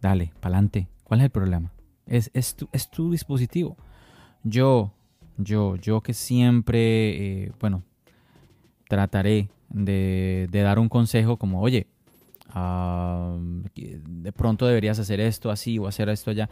dale, 0.00 0.32
pa'lante. 0.40 0.88
¿Cuál 1.04 1.20
es 1.20 1.24
el 1.24 1.30
problema? 1.30 1.72
Es, 2.06 2.30
es, 2.34 2.56
tu, 2.56 2.68
es 2.72 2.90
tu 2.90 3.10
dispositivo. 3.10 3.76
Yo, 4.42 4.92
yo, 5.36 5.76
yo 5.76 6.00
que 6.00 6.14
siempre, 6.14 7.44
eh, 7.44 7.52
bueno, 7.60 7.82
trataré 8.88 9.50
de, 9.68 10.48
dar 10.50 10.78
un 10.78 10.88
consejo 10.88 11.36
como, 11.36 11.60
oye, 11.60 11.86
ah, 12.50 13.36
de 13.74 14.32
pronto 14.32 14.66
deberías 14.66 14.98
hacer 14.98 15.20
esto 15.20 15.50
así 15.50 15.78
o 15.78 15.86
hacer 15.86 16.08
esto 16.08 16.30
allá. 16.30 16.48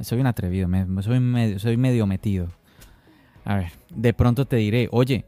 Soy 0.00 0.20
un 0.20 0.26
atrevido, 0.26 0.68
soy, 1.02 1.76
medio, 1.76 2.06
metido. 2.06 2.48
A 3.44 3.56
ver, 3.56 3.72
de 3.90 4.12
pronto 4.12 4.46
te 4.46 4.56
diré, 4.56 4.88
oye, 4.92 5.24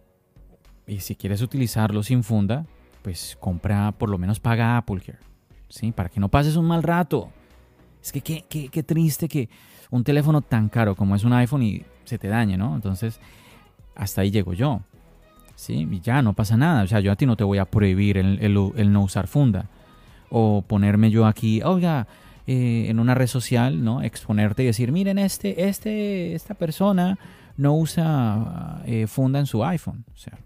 y 0.87 1.01
si 1.01 1.17
quieres 1.17 1.43
utilizarlo 1.43 2.03
sin 2.03 2.23
funda, 2.23 2.67
pues 3.03 3.37
compra, 3.41 3.93
por 3.93 4.09
lo 4.09 4.19
menos 4.19 4.41
paga 4.41 4.77
Apple 4.77 5.01
Care. 5.01 5.31
¿sí? 5.71 5.93
Para 5.93 6.09
que 6.09 6.21
no 6.21 6.29
pases 6.29 6.57
un 6.57 6.67
mal 6.67 6.83
rato. 6.83 7.31
Es 8.03 8.13
que 8.13 8.21
qué, 8.21 8.45
qué, 8.49 8.83
triste 8.83 9.29
que 9.29 9.49
un 9.91 10.05
teléfono 10.05 10.43
tan 10.43 10.69
caro 10.69 10.95
como 10.95 11.15
es 11.17 11.25
un 11.25 11.33
iPhone 11.33 11.63
y 11.63 11.85
se 12.05 12.19
te 12.19 12.29
dañe, 12.29 12.57
¿no? 12.57 12.75
Entonces, 12.75 13.21
hasta 13.95 14.21
ahí 14.21 14.31
llego 14.31 14.53
yo. 14.53 14.81
¿Sí? 15.55 15.87
Y 15.91 16.01
ya 16.01 16.23
no 16.23 16.33
pasa 16.33 16.57
nada. 16.57 16.83
O 16.83 16.87
sea, 16.87 17.01
yo 17.01 17.13
a 17.13 17.17
ti 17.17 17.27
no 17.27 17.37
te 17.37 17.45
voy 17.45 17.59
a 17.59 17.67
prohibir 17.67 18.19
el, 18.19 18.93
no 18.93 19.03
usar 19.03 19.27
funda. 19.27 19.67
O 20.31 20.63
ponerme 20.63 21.11
yo 21.11 21.27
aquí, 21.27 21.63
oiga, 21.63 22.07
eh, 22.47 22.87
en 22.89 22.99
una 22.99 23.15
red 23.15 23.27
social, 23.27 23.85
¿no? 23.85 24.03
Exponerte 24.03 24.63
y 24.63 24.67
decir, 24.67 24.93
miren, 24.93 25.19
este, 25.19 25.69
este, 25.69 26.35
esta 26.35 26.55
persona 26.55 27.19
no 27.57 27.77
usa 27.77 28.83
eh, 28.87 29.07
funda 29.07 29.39
en 29.39 29.47
su 29.47 29.65
iPhone. 29.65 30.05
O 30.15 30.17
sea, 30.17 30.39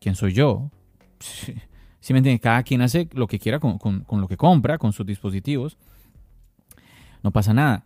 quién 0.00 0.14
soy 0.14 0.32
yo. 0.32 0.70
Si 1.18 2.12
me 2.12 2.18
entienden, 2.18 2.38
cada 2.38 2.62
quien 2.62 2.82
hace 2.82 3.08
lo 3.14 3.26
que 3.26 3.38
quiera 3.38 3.58
con, 3.58 3.78
lo 4.08 4.28
que 4.28 4.36
compra, 4.36 4.78
con 4.78 4.92
sus 4.92 5.06
dispositivos. 5.06 5.76
No 7.22 7.32
pasa 7.32 7.52
nada. 7.52 7.84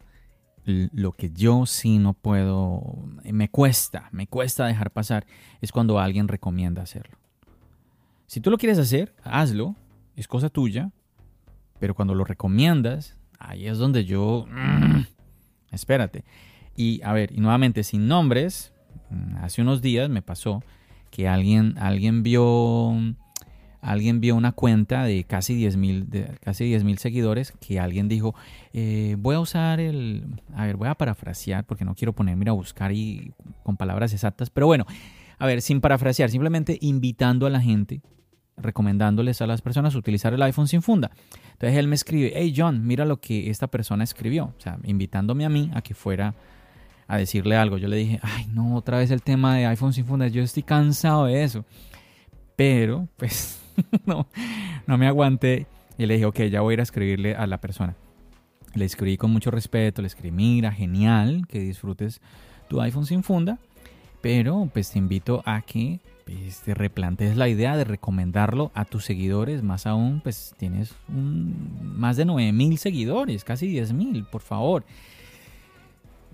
Lo 0.66 1.12
que 1.12 1.30
yo 1.30 1.64
sí 1.64 1.98
no 1.98 2.12
puedo, 2.12 2.98
me 3.24 3.48
cuesta, 3.48 4.08
me 4.12 4.26
cuesta 4.26 4.66
dejar 4.66 4.90
pasar, 4.90 5.26
es 5.62 5.72
cuando 5.72 5.98
alguien 5.98 6.28
recomienda 6.28 6.82
hacerlo. 6.82 7.16
Si 8.26 8.40
tú 8.40 8.50
lo 8.50 8.58
quieres 8.58 8.78
hacer, 8.78 9.14
hazlo, 9.24 9.74
es 10.16 10.28
cosa 10.28 10.50
tuya, 10.50 10.90
pero 11.80 11.94
cuando 11.94 12.14
lo 12.14 12.24
recomiendas, 12.24 13.16
ahí 13.40 13.66
es 13.66 13.78
donde 13.78 14.04
yo... 14.04 14.46
Mm, 14.48 15.00
espérate. 15.72 16.24
Y 16.76 17.00
a 17.02 17.12
ver, 17.12 17.32
y 17.32 17.40
nuevamente 17.40 17.82
sin 17.82 18.06
nombres, 18.06 18.72
mm, 19.10 19.36
hace 19.38 19.62
unos 19.62 19.82
días 19.82 20.08
me 20.08 20.22
pasó 20.22 20.62
que 21.10 21.26
alguien, 21.26 21.74
alguien 21.78 22.22
vio 22.22 22.94
alguien 23.80 24.20
vio 24.20 24.36
una 24.36 24.52
cuenta 24.52 25.04
de 25.04 25.24
casi 25.24 25.54
10 25.54 25.76
mil 25.78 26.98
seguidores 26.98 27.52
que 27.52 27.80
alguien 27.80 28.08
dijo 28.08 28.34
eh, 28.72 29.16
voy 29.18 29.36
a 29.36 29.40
usar 29.40 29.80
el 29.80 30.42
a 30.54 30.66
ver 30.66 30.76
voy 30.76 30.88
a 30.88 30.94
parafrasear 30.94 31.64
porque 31.64 31.84
no 31.84 31.94
quiero 31.94 32.12
ponerme 32.12 32.48
a 32.50 32.52
buscar 32.52 32.92
y 32.92 33.32
con 33.62 33.78
palabras 33.78 34.12
exactas 34.12 34.50
pero 34.50 34.66
bueno 34.66 34.84
a 35.38 35.46
ver 35.46 35.62
sin 35.62 35.80
parafrasear 35.80 36.30
simplemente 36.30 36.76
invitando 36.82 37.46
a 37.46 37.50
la 37.50 37.60
gente 37.60 38.02
recomendándoles 38.60 39.40
a 39.42 39.46
las 39.46 39.62
personas 39.62 39.94
utilizar 39.94 40.32
el 40.34 40.42
iPhone 40.42 40.68
sin 40.68 40.82
funda 40.82 41.10
entonces 41.52 41.78
él 41.78 41.88
me 41.88 41.94
escribe 41.94 42.32
hey 42.34 42.54
John 42.56 42.86
mira 42.86 43.04
lo 43.04 43.18
que 43.18 43.50
esta 43.50 43.66
persona 43.66 44.04
escribió 44.04 44.54
o 44.56 44.60
sea 44.60 44.78
invitándome 44.84 45.44
a 45.44 45.48
mí 45.48 45.70
a 45.74 45.82
que 45.82 45.94
fuera 45.94 46.34
a 47.10 47.16
decirle 47.16 47.56
algo. 47.56 47.76
Yo 47.76 47.88
le 47.88 47.96
dije, 47.96 48.20
ay, 48.22 48.46
no, 48.54 48.76
otra 48.76 48.98
vez 48.98 49.10
el 49.10 49.20
tema 49.20 49.56
de 49.56 49.66
iPhone 49.66 49.92
sin 49.92 50.06
funda. 50.06 50.28
Yo 50.28 50.42
estoy 50.42 50.62
cansado 50.62 51.26
de 51.26 51.42
eso. 51.42 51.64
Pero, 52.54 53.08
pues, 53.16 53.60
no, 54.06 54.28
no 54.86 54.96
me 54.96 55.08
aguanté. 55.08 55.66
Y 55.98 56.06
le 56.06 56.14
dije, 56.14 56.26
ok, 56.26 56.42
ya 56.42 56.60
voy 56.60 56.72
a 56.72 56.74
ir 56.74 56.80
a 56.80 56.84
escribirle 56.84 57.34
a 57.34 57.48
la 57.48 57.60
persona. 57.60 57.96
Le 58.74 58.84
escribí 58.84 59.16
con 59.16 59.32
mucho 59.32 59.50
respeto, 59.50 60.02
le 60.02 60.06
escribí, 60.06 60.30
mira, 60.30 60.70
genial, 60.70 61.48
que 61.48 61.58
disfrutes 61.58 62.20
tu 62.68 62.80
iPhone 62.80 63.06
sin 63.06 63.24
funda. 63.24 63.58
Pero, 64.20 64.70
pues, 64.72 64.92
te 64.92 65.00
invito 65.00 65.42
a 65.44 65.62
que 65.62 65.98
pues, 66.30 66.60
te 66.60 66.74
replantees 66.74 67.36
la 67.36 67.48
idea 67.48 67.76
de 67.76 67.84
recomendarlo 67.84 68.70
a 68.74 68.84
tus 68.84 69.04
seguidores. 69.04 69.62
Más 69.62 69.86
aún, 69.86 70.20
pues, 70.20 70.54
tienes 70.58 70.94
más 71.08 72.16
de 72.16 72.24
9 72.24 72.52
mil 72.52 72.78
seguidores, 72.78 73.44
casi 73.44 73.66
10 73.66 73.92
mil, 73.92 74.24
por 74.24 74.40
favor. 74.40 74.84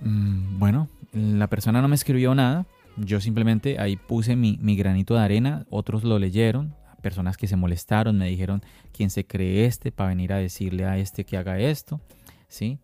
Mm, 0.03 0.59
bueno, 0.59 0.89
la 1.13 1.47
persona 1.47 1.81
no 1.81 1.89
me 1.89 1.95
escribió 1.95 2.35
nada. 2.35 2.67
Yo 2.97 3.21
simplemente 3.21 3.79
ahí 3.79 3.97
puse 3.97 4.37
mi, 4.37 4.57
granito 4.77 5.15
de 5.15 5.21
arena. 5.21 5.67
Otros 5.71 6.05
lo 6.05 6.19
leyeron. 6.19 6.75
Personas 7.03 7.37
que 7.37 7.47
se 7.47 7.57
molestaron 7.57 8.19
me 8.19 8.29
dijeron 8.29 8.63
quién 8.93 9.11
se 9.11 9.27
cree 9.27 9.67
este 9.67 9.93
para 9.93 10.09
venir 10.09 10.33
a 10.33 10.39
decirle 10.39 10.87
a 10.87 10.99
este 10.99 11.25
que 11.25 11.37
haga 11.37 11.59
esto. 11.59 12.01
¿Sí? 12.49 12.79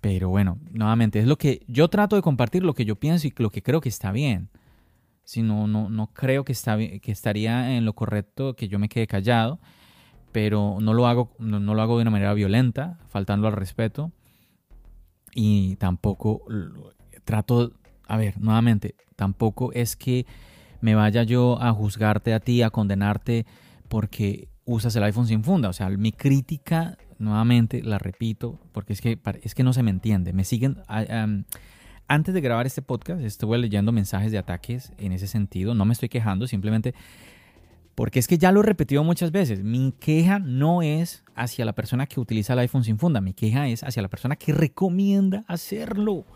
Pero 0.00 0.28
bueno, 0.28 0.58
nuevamente 0.70 1.18
es 1.18 1.26
lo 1.26 1.38
que 1.38 1.62
yo 1.66 1.88
trato 1.88 2.14
de 2.14 2.22
compartir 2.22 2.62
lo 2.62 2.74
que 2.74 2.84
yo 2.84 2.96
pienso 2.96 3.26
y 3.26 3.32
lo 3.36 3.50
que 3.50 3.62
creo 3.62 3.80
que 3.80 3.88
está 3.88 4.12
bien. 4.12 4.50
Si 5.24 5.42
no, 5.42 5.66
no, 5.66 5.88
no 5.88 6.08
creo 6.08 6.44
que, 6.44 6.52
está, 6.52 6.76
que 6.76 7.12
estaría 7.12 7.76
en 7.76 7.84
lo 7.84 7.94
correcto 7.94 8.54
que 8.54 8.68
yo 8.68 8.78
me 8.78 8.88
quede 8.88 9.06
callado, 9.06 9.58
pero 10.32 10.78
no 10.80 10.94
lo 10.94 11.06
hago, 11.06 11.34
no 11.38 11.74
lo 11.74 11.80
hago 11.82 11.96
de 11.96 12.02
una 12.02 12.10
manera 12.10 12.34
violenta, 12.34 12.98
faltando 13.08 13.46
al 13.46 13.54
respeto 13.54 14.12
y 15.34 15.76
tampoco 15.76 16.42
trato, 17.24 17.72
a 18.06 18.16
ver, 18.16 18.40
nuevamente, 18.40 18.94
tampoco 19.16 19.72
es 19.72 19.96
que 19.96 20.26
me 20.80 20.94
vaya 20.94 21.22
yo 21.22 21.60
a 21.60 21.72
juzgarte 21.72 22.34
a 22.34 22.40
ti, 22.40 22.62
a 22.62 22.70
condenarte 22.70 23.46
porque 23.88 24.48
usas 24.64 24.94
el 24.96 25.02
iPhone 25.04 25.26
sin 25.26 25.42
funda. 25.42 25.68
O 25.68 25.72
sea, 25.72 25.88
mi 25.90 26.12
crítica, 26.12 26.96
nuevamente, 27.18 27.82
la 27.82 27.98
repito, 27.98 28.60
porque 28.72 28.92
es 28.92 29.00
que, 29.00 29.18
es 29.42 29.54
que 29.54 29.62
no 29.64 29.72
se 29.72 29.82
me 29.82 29.90
entiende. 29.90 30.32
Me 30.32 30.44
siguen 30.44 30.82
Antes 32.06 32.34
de 32.34 32.42
grabar 32.42 32.66
este 32.66 32.82
podcast 32.82 33.22
estuve 33.22 33.56
leyendo 33.56 33.90
mensajes 33.90 34.30
de 34.30 34.36
ataques 34.36 34.92
en 34.98 35.12
ese 35.12 35.26
sentido. 35.26 35.74
No 35.74 35.86
me 35.86 35.94
estoy 35.94 36.10
quejando, 36.10 36.46
simplemente 36.46 36.94
porque 37.94 38.18
es 38.18 38.26
que 38.26 38.36
ya 38.36 38.52
lo 38.52 38.60
he 38.60 38.62
repetido 38.62 39.02
muchas 39.04 39.32
veces. 39.32 39.62
Mi 39.62 39.92
queja 39.92 40.38
no 40.38 40.82
es 40.82 41.24
hacia 41.34 41.64
la 41.64 41.72
persona 41.72 42.06
que 42.06 42.20
utiliza 42.20 42.52
el 42.52 42.58
iPhone 42.58 42.84
sin 42.84 42.98
funda. 42.98 43.22
Mi 43.22 43.32
queja 43.32 43.68
es 43.68 43.82
hacia 43.84 44.02
la 44.02 44.08
persona 44.08 44.36
que 44.36 44.52
recomienda 44.52 45.44
hacerlo. 45.48 46.26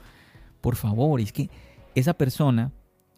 Por 0.62 0.76
favor, 0.76 1.20
es 1.20 1.32
que 1.32 1.50
esa 1.94 2.14
persona 2.14 2.72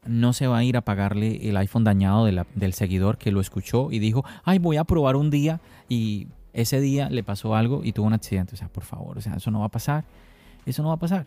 no 0.04 0.32
se 0.32 0.48
va 0.48 0.58
a 0.58 0.64
ir 0.64 0.76
a 0.76 0.80
pagarle 0.80 1.48
el 1.48 1.56
iPhone 1.56 1.84
dañado 1.84 2.24
del 2.24 2.72
seguidor 2.72 3.16
que 3.16 3.30
lo 3.30 3.40
escuchó 3.40 3.92
y 3.92 4.00
dijo, 4.00 4.24
ay, 4.42 4.58
voy 4.58 4.76
a 4.76 4.84
probar 4.84 5.14
un 5.14 5.30
día 5.30 5.60
y 5.88 6.26
ese 6.52 6.80
día 6.80 7.10
le 7.10 7.22
pasó 7.22 7.54
algo 7.54 7.82
y 7.84 7.92
tuvo 7.92 8.06
un 8.06 8.14
accidente. 8.14 8.54
O 8.54 8.58
sea, 8.58 8.68
por 8.68 8.82
favor, 8.82 9.18
o 9.18 9.20
sea, 9.20 9.34
eso 9.34 9.52
no 9.52 9.60
va 9.60 9.66
a 9.66 9.70
pasar. 9.70 10.04
Eso 10.66 10.82
no 10.82 10.88
va 10.88 10.94
a 10.94 10.98
pasar. 10.98 11.26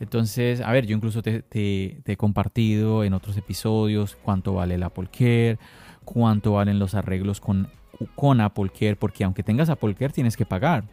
Entonces, 0.00 0.62
a 0.62 0.72
ver, 0.72 0.86
yo 0.86 0.96
incluso 0.96 1.22
te, 1.22 1.44
he 1.52 2.16
compartido 2.16 3.04
en 3.04 3.12
otros 3.12 3.36
episodios 3.36 4.16
cuánto 4.22 4.54
vale 4.54 4.74
el 4.74 4.82
Apple 4.82 5.08
Care, 5.12 5.58
cuánto 6.04 6.52
valen 6.52 6.78
los 6.78 6.94
arreglos 6.94 7.38
con, 7.38 7.68
con 8.16 8.40
Apple 8.40 8.70
Care, 8.70 8.96
porque 8.96 9.24
aunque 9.24 9.42
tengas 9.42 9.68
Apple 9.68 9.94
Care 9.94 10.12
tienes 10.12 10.36
que 10.36 10.46
pagar. 10.46 10.84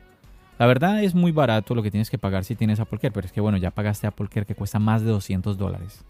La 0.59 0.65
verdad 0.65 1.01
es 1.01 1.15
muy 1.15 1.31
barato 1.31 1.73
lo 1.73 1.83
que 1.83 1.91
tienes 1.91 2.09
que 2.09 2.17
pagar 2.17 2.43
si 2.43 2.55
tienes 2.55 2.79
Apple 2.81 2.99
Care, 2.99 3.13
pero 3.13 3.25
es 3.25 3.31
que 3.31 3.39
bueno, 3.39 3.57
ya 3.57 3.71
pagaste 3.71 4.07
Apple 4.07 4.27
Care 4.27 4.45
que 4.45 4.55
cuesta 4.55 4.77
más 4.77 5.01
de 5.01 5.11
200 5.11 5.57
dólares. 5.57 6.03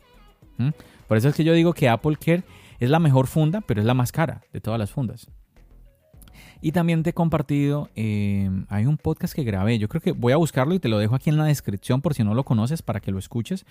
Por 1.08 1.18
eso 1.18 1.30
es 1.30 1.36
que 1.36 1.44
yo 1.44 1.54
digo 1.54 1.74
que 1.74 1.88
Apple 1.88 2.18
Care 2.18 2.44
es 2.80 2.89
la 2.89 2.98
mejor 2.98 3.27
funda, 3.27 3.62
pero 3.62 3.80
es 3.80 3.86
la 3.86 3.94
más 3.94 4.12
cara 4.12 4.42
de 4.51 4.60
todas 4.60 4.80
las 4.80 4.89
fundas. 4.89 5.30
Y 6.62 6.72
también 6.72 7.04
te 7.04 7.12
he 7.12 7.14
compartido, 7.14 7.90
eh, 7.96 8.50
hay 8.70 8.86
un 8.86 8.98
podcast 8.98 9.34
que 9.34 9.44
grabé, 9.44 9.78
yo 9.78 9.88
creo 9.90 10.02
que 10.02 10.12
voy 10.12 10.34
a 10.34 10.38
buscarlo 10.38 10.74
y 10.74 10.80
te 10.80 10.90
lo 10.90 10.98
dejo 10.98 11.16
aquí 11.16 11.30
en 11.30 11.38
la 11.38 11.46
descripción 11.46 12.02
por 12.02 12.14
si 12.14 12.24
no 12.24 12.34
lo 12.34 12.44
conoces 12.44 12.82
para 12.82 13.00
que 13.00 13.12
lo 13.12 13.20
escuches. 13.20 13.66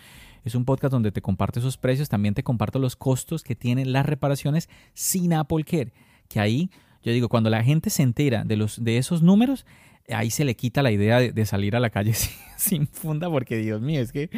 Es 0.44 0.54
un 0.54 0.64
podcast 0.64 0.92
donde 0.92 1.12
te 1.12 1.20
comparto 1.20 1.58
esos 1.58 1.76
precios, 1.76 2.08
también 2.08 2.34
te 2.34 2.42
comparto 2.42 2.78
los 2.78 2.96
costos 2.96 3.42
que 3.42 3.56
tienen 3.56 3.92
las 3.92 4.06
reparaciones 4.06 4.68
sin 4.94 5.32
Apple 5.32 5.64
Care, 5.64 5.92
que 6.28 6.40
ahí 6.40 6.70
yo 7.06 7.12
digo, 7.12 7.28
cuando 7.28 7.50
la 7.50 7.62
gente 7.62 7.88
se 7.88 8.02
entera 8.02 8.42
de, 8.42 8.56
los, 8.56 8.82
de 8.82 8.98
esos 8.98 9.22
números, 9.22 9.64
ahí 10.10 10.28
se 10.28 10.44
le 10.44 10.56
quita 10.56 10.82
la 10.82 10.90
idea 10.90 11.20
de, 11.20 11.46
salir 11.46 11.76
a 11.76 11.80
la 11.80 11.90
calle 11.90 12.12
sin, 12.56 12.88
funda, 12.88 13.30
porque 13.30 13.58
Dios 13.58 13.80
mío, 13.80 14.00
es 14.00 14.10
que 14.10 14.28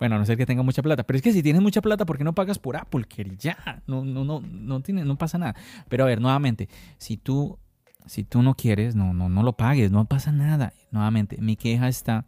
bueno, 0.00 0.16
a 0.16 0.18
no 0.18 0.26
ser 0.26 0.36
que 0.36 0.44
tenga 0.44 0.64
mucha 0.64 0.82
plata. 0.82 1.04
Pero 1.04 1.16
es 1.16 1.22
que 1.22 1.32
si 1.32 1.44
tienes 1.44 1.62
mucha 1.62 1.80
plata, 1.80 2.06
¿por 2.06 2.18
qué 2.18 2.24
no 2.24 2.34
pagas 2.34 2.58
por 2.58 2.76
Apple? 2.76 3.04
Que 3.08 3.36
ya, 3.38 3.82
no, 3.86 4.04
no, 4.04 4.24
no, 4.24 4.40
no, 4.40 4.80
tiene, 4.80 5.04
no 5.04 5.16
pasa 5.16 5.38
nada. 5.38 5.54
Pero 5.88 6.02
a 6.02 6.06
ver, 6.08 6.20
nuevamente, 6.20 6.68
si 6.98 7.16
tú 7.16 7.56
si 8.08 8.24
tú 8.24 8.42
no 8.42 8.54
quieres, 8.54 8.96
no, 8.96 9.12
no, 9.12 9.28
no 9.28 9.42
lo 9.42 9.52
pagues, 9.52 9.90
no 9.90 10.06
pasa 10.06 10.32
nada. 10.32 10.72
Nuevamente, 10.90 11.36
mi 11.40 11.56
queja 11.56 11.88
está. 11.88 12.24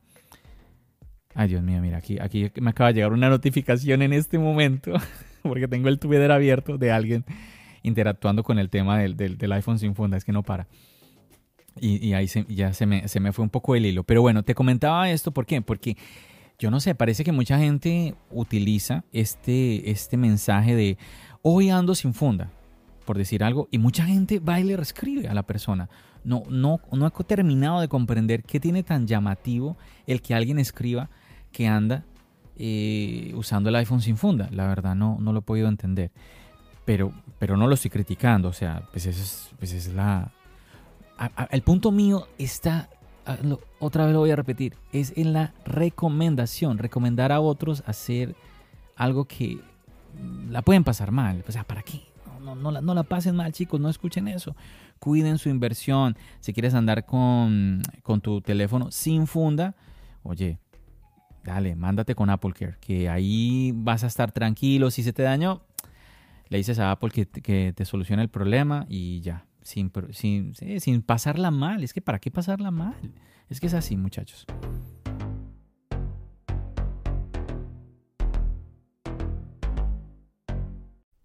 Ay, 1.35 1.49
Dios 1.49 1.63
mío, 1.63 1.81
mira, 1.81 1.99
aquí, 1.99 2.19
aquí 2.21 2.51
me 2.61 2.71
acaba 2.71 2.89
de 2.89 2.95
llegar 2.95 3.13
una 3.13 3.29
notificación 3.29 4.03
en 4.03 4.13
este 4.13 4.39
momento, 4.39 4.93
porque 5.43 5.69
tengo 5.69 5.89
el 5.89 5.99
Twitter 5.99 6.31
abierto 6.31 6.77
de 6.77 6.93
alguien 6.93 7.25
interactuando 7.83 8.43
con 8.43 8.59
el 8.59 8.69
tema 8.69 8.99
del, 8.99 9.17
del, 9.17 9.53
iPhone 9.53 9.79
sin 9.79 9.95
funda, 9.95 10.17
es 10.17 10.25
que 10.25 10.33
no 10.33 10.43
para. 10.43 10.69
Y, 11.81 12.13
ahí 12.13 12.27
ya 12.49 12.75
se 12.75 12.85
me, 12.85 13.09
se 13.09 13.21
me 13.21 13.33
fue 13.33 13.43
un 13.43 13.49
poco 13.49 13.75
el 13.75 13.87
hilo. 13.87 14.03
Pero 14.05 14.21
bueno, 14.21 14.43
te 14.43 14.55
comentaba 14.55 15.09
esto, 15.11 15.31
¿por 15.31 15.47
qué? 15.47 15.63
Porque 15.63 15.97
yo 16.59 16.71
no 16.71 16.79
sé, 16.81 16.95
parece 16.95 17.25
que 17.25 17.33
mucha 17.33 17.59
gente 17.59 18.17
utiliza 18.31 19.05
este, 19.13 19.91
este 19.91 20.17
mensaje 20.19 20.75
de 20.75 20.99
hoy 21.43 21.71
ando 21.71 21.95
sin 21.95 22.13
funda 22.13 22.51
por 23.11 23.19
decir 23.19 23.43
algo, 23.43 23.67
y 23.73 23.79
mucha 23.79 24.05
gente 24.05 24.39
va 24.39 24.61
y 24.61 24.63
le 24.63 24.77
reescribe 24.77 25.27
a 25.27 25.35
la 25.35 25.43
persona. 25.43 25.91
No, 26.23 26.45
no, 26.49 26.79
no 26.93 27.09
he 27.09 27.25
terminado 27.25 27.81
de 27.81 27.89
comprender 27.89 28.45
qué 28.45 28.61
tiene 28.61 28.85
tan 28.85 29.09
llamativo 29.09 29.77
el 30.07 30.23
que 30.23 30.33
alguien 30.33 30.61
escriba 30.61 31.11
que 31.51 31.67
anda 31.67 32.05
eh, 32.57 33.33
usando 33.35 33.69
el 33.69 33.75
iPhone 33.75 34.01
sin 34.01 34.17
funda. 34.17 34.49
La 34.53 34.69
verdad 34.69 34.95
no, 34.95 35.19
no 35.19 35.33
lo 35.33 35.41
he 35.41 35.43
podido 35.43 35.67
entender. 35.67 36.13
Pero, 36.85 37.13
pero 37.41 37.57
no 37.57 37.67
lo 37.67 37.75
estoy 37.75 37.91
criticando. 37.91 38.49
O 38.49 38.53
sea, 38.53 38.85
pues 38.93 39.07
eso 39.07 39.21
es, 39.21 39.51
pues 39.59 39.73
es 39.73 39.93
la... 39.93 40.31
el 41.51 41.63
punto 41.63 41.91
mío 41.91 42.29
está, 42.39 42.91
otra 43.81 44.05
vez 44.05 44.15
lo 44.15 44.21
voy 44.21 44.31
a 44.31 44.37
repetir, 44.37 44.77
es 44.93 45.15
en 45.17 45.33
la 45.33 45.53
recomendación. 45.65 46.79
Recomendar 46.79 47.33
a 47.33 47.41
otros 47.41 47.83
hacer 47.89 48.37
algo 48.95 49.25
que 49.25 49.59
la 50.49 50.63
pueden 50.63 50.85
pasar 50.85 51.11
mal. 51.11 51.43
O 51.49 51.51
sea, 51.51 51.65
¿para 51.65 51.83
qué? 51.83 52.10
No, 52.41 52.71
la, 52.71 52.81
no 52.81 53.05
pasen 53.05 53.37
mal, 53.37 53.53
chicos, 53.53 53.81
no 53.81 53.89
escuchen 53.89 54.29
eso. 54.29 54.57
Cuiden 54.99 55.39
su 55.39 55.49
inversión. 55.49 56.17
Si 56.41 56.53
quieres 56.53 56.75
andar 56.75 57.07
con, 57.07 57.83
tu 58.23 58.41
teléfono 58.41 58.91
sin 58.91 59.27
funda, 59.27 59.75
oye, 60.23 60.59
dale, 61.45 61.77
mándate 61.77 62.15
con 62.15 62.31
Apple 62.31 62.53
Care, 62.53 62.77
que 62.81 63.09
ahí 63.09 63.73
vas 63.75 64.05
a 64.05 64.09
estar 64.09 64.33
tranquilo. 64.33 64.91
Si 64.91 65.03
se 65.03 65.13
te 65.13 65.23
dañó, 65.23 65.63
le 66.49 66.59
dices 66.59 66.79
a 66.79 66.91
Apple 66.91 67.11
que, 67.11 67.27
que 67.27 67.73
te 67.75 67.85
solucione 67.85 68.23
el 68.23 68.29
problema 68.29 68.87
y 68.89 69.21
ya, 69.21 69.47
sin, 69.63 69.93
sin, 70.13 70.55
sin 70.55 71.03
pasarla 71.03 71.51
mal. 71.51 71.85
Es 71.85 71.93
que 71.93 72.01
¿para 72.01 72.19
qué 72.19 72.31
pasarla 72.31 72.71
mal? 72.71 72.97
Es 73.49 73.61
que 73.61 73.67
es 73.67 73.75
así, 73.75 73.97
muchachos. 73.97 74.47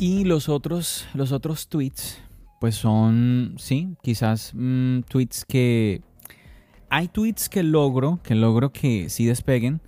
Y 0.00 0.22
los 0.22 0.48
otros, 0.48 1.08
los 1.12 1.32
otros 1.32 1.68
tweets, 1.68 2.20
pues 2.60 2.76
son, 2.76 3.56
sí, 3.58 3.96
quizás 4.00 4.52
mmm, 4.54 5.00
tweets 5.00 5.44
que... 5.44 6.02
Hay 6.88 7.08
tweets 7.08 7.48
que 7.48 7.64
logro, 7.64 8.20
que 8.22 8.36
logro 8.36 8.72
que 8.72 9.10
sí 9.10 9.26
despeguen, 9.26 9.82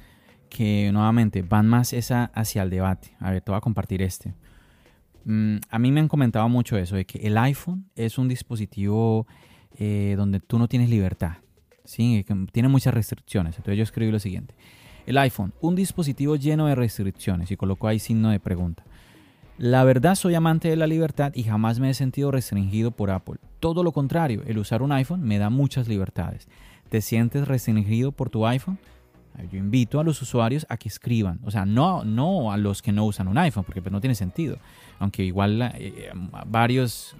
que 0.48 0.90
nuevamente 0.92 1.42
van 1.42 1.68
más 1.68 1.92
esa 1.92 2.24
hacia 2.34 2.62
el 2.64 2.70
debate. 2.70 3.16
A 3.20 3.30
ver, 3.30 3.40
te 3.40 3.52
voy 3.52 3.58
a 3.58 3.60
compartir 3.60 4.02
este. 4.02 4.34
Mm, 5.24 5.58
a 5.70 5.78
mí 5.78 5.92
me 5.92 6.00
han 6.00 6.08
comentado 6.08 6.48
mucho 6.48 6.76
eso, 6.76 6.96
de 6.96 7.04
que 7.04 7.18
el 7.26 7.38
iPhone 7.38 7.88
es 7.94 8.18
un 8.18 8.26
dispositivo 8.26 9.28
eh, 9.78 10.14
donde 10.16 10.40
tú 10.40 10.58
no 10.58 10.66
tienes 10.66 10.90
libertad. 10.90 11.36
¿sí? 11.84 12.26
tiene 12.52 12.68
muchas 12.68 12.92
restricciones. 12.94 13.56
Entonces 13.56 13.78
yo 13.78 13.84
escribí 13.84 14.10
lo 14.10 14.18
siguiente. 14.18 14.54
El 15.06 15.18
iPhone, 15.18 15.54
un 15.60 15.76
dispositivo 15.76 16.34
lleno 16.34 16.66
de 16.66 16.74
restricciones. 16.74 17.50
Y 17.50 17.56
coloco 17.56 17.86
ahí 17.86 18.00
signo 18.00 18.30
de 18.30 18.40
pregunta. 18.40 18.84
La 19.60 19.84
verdad 19.84 20.14
soy 20.14 20.34
amante 20.34 20.70
de 20.70 20.76
la 20.76 20.86
libertad 20.86 21.32
y 21.34 21.42
jamás 21.42 21.80
me 21.80 21.90
he 21.90 21.92
sentido 21.92 22.30
restringido 22.30 22.92
por 22.92 23.10
Apple. 23.10 23.36
Todo 23.60 23.84
lo 23.84 23.92
contrario, 23.92 24.42
el 24.46 24.56
usar 24.56 24.80
un 24.80 24.90
iPhone 24.90 25.20
me 25.20 25.36
da 25.36 25.50
muchas 25.50 25.86
libertades. 25.86 26.48
¿Te 26.88 27.02
sientes 27.02 27.46
restringido 27.46 28.10
por 28.10 28.30
tu 28.30 28.46
iPhone? 28.46 28.78
Yo 29.52 29.58
invito 29.58 30.00
a 30.00 30.02
los 30.02 30.22
usuarios 30.22 30.64
a 30.70 30.78
que 30.78 30.88
escriban, 30.88 31.40
o 31.44 31.50
sea, 31.50 31.66
no, 31.66 32.04
no 32.04 32.52
a 32.52 32.56
los 32.56 32.80
que 32.80 32.90
no 32.90 33.04
usan 33.04 33.28
un 33.28 33.36
iPhone, 33.36 33.64
porque 33.64 33.82
pues 33.82 33.92
no 33.92 34.00
tiene 34.00 34.14
sentido. 34.14 34.56
Aunque 34.98 35.24
igual 35.24 35.60
eh, 35.74 36.10
varios 36.46 37.14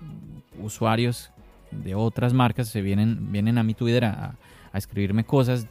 usuarios 0.62 1.31
de 1.70 1.94
otras 1.94 2.33
marcas 2.33 2.68
se 2.68 2.81
vienen, 2.81 3.31
vienen 3.31 3.59
a 3.59 3.62
mi 3.62 3.74
Twitter 3.74 4.07
a, 4.07 4.35
a 4.72 4.79
escribirme 4.79 5.24
cosas. 5.24 5.66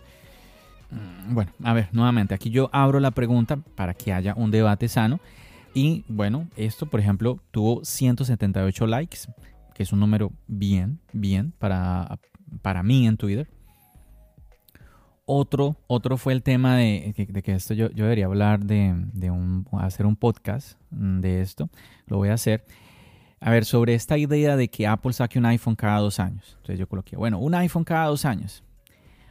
Mm, 0.92 1.34
bueno, 1.34 1.52
a 1.64 1.74
ver, 1.74 1.90
nuevamente, 1.94 2.36
aquí 2.36 2.52
yo 2.52 2.70
abro 2.72 3.00
la 3.00 3.10
pregunta 3.10 3.58
para 3.74 3.96
que 3.96 4.14
haya 4.14 4.36
un 4.36 4.52
debate 4.52 4.88
sano. 4.88 5.20
Y 5.74 6.04
bueno, 6.08 6.48
esto, 6.56 6.86
por 6.88 7.00
ejemplo, 7.00 7.40
tuvo 7.52 7.84
178 7.84 8.88
likes, 8.88 9.20
que 9.74 9.84
es 9.84 9.94
un 9.94 10.00
número 10.00 10.32
bien, 10.48 11.00
bien 11.14 11.54
para, 11.58 12.20
para 12.62 12.84
mí 12.84 13.08
en 13.08 13.18
Twitter. 13.18 13.48
Otro, 15.26 15.78
otro 15.86 16.18
fue 16.18 16.34
el 16.34 16.42
tema 16.42 16.76
de, 16.76 17.14
que 17.44 17.54
esto 17.54 17.76
yo, 17.76 17.92
yo, 17.92 18.06
debería 18.06 18.26
hablar 18.26 18.66
de, 18.66 18.96
de 19.14 19.30
un, 19.30 19.68
hacer 19.74 20.08
un 20.08 20.16
podcast 20.16 20.80
de 20.90 21.42
esto. 21.42 21.70
Lo 22.08 22.18
voy 22.18 22.30
a 22.30 22.34
hacer. 22.34 22.66
A 23.40 23.52
ver, 23.52 23.64
sobre 23.64 23.94
esta 23.94 24.18
idea 24.18 24.58
de 24.58 24.70
que 24.70 24.88
Apple 24.88 25.14
saque 25.14 25.38
un 25.38 25.46
iPhone 25.46 25.76
cada 25.76 26.00
dos 26.00 26.20
años. 26.20 26.56
Entonces 26.58 26.80
yo 26.80 26.90
coloqué, 26.90 27.16
bueno, 27.16 27.38
un 27.38 27.54
iPhone 27.54 27.84
cada 27.84 28.08
dos 28.08 28.26
años. 28.26 28.64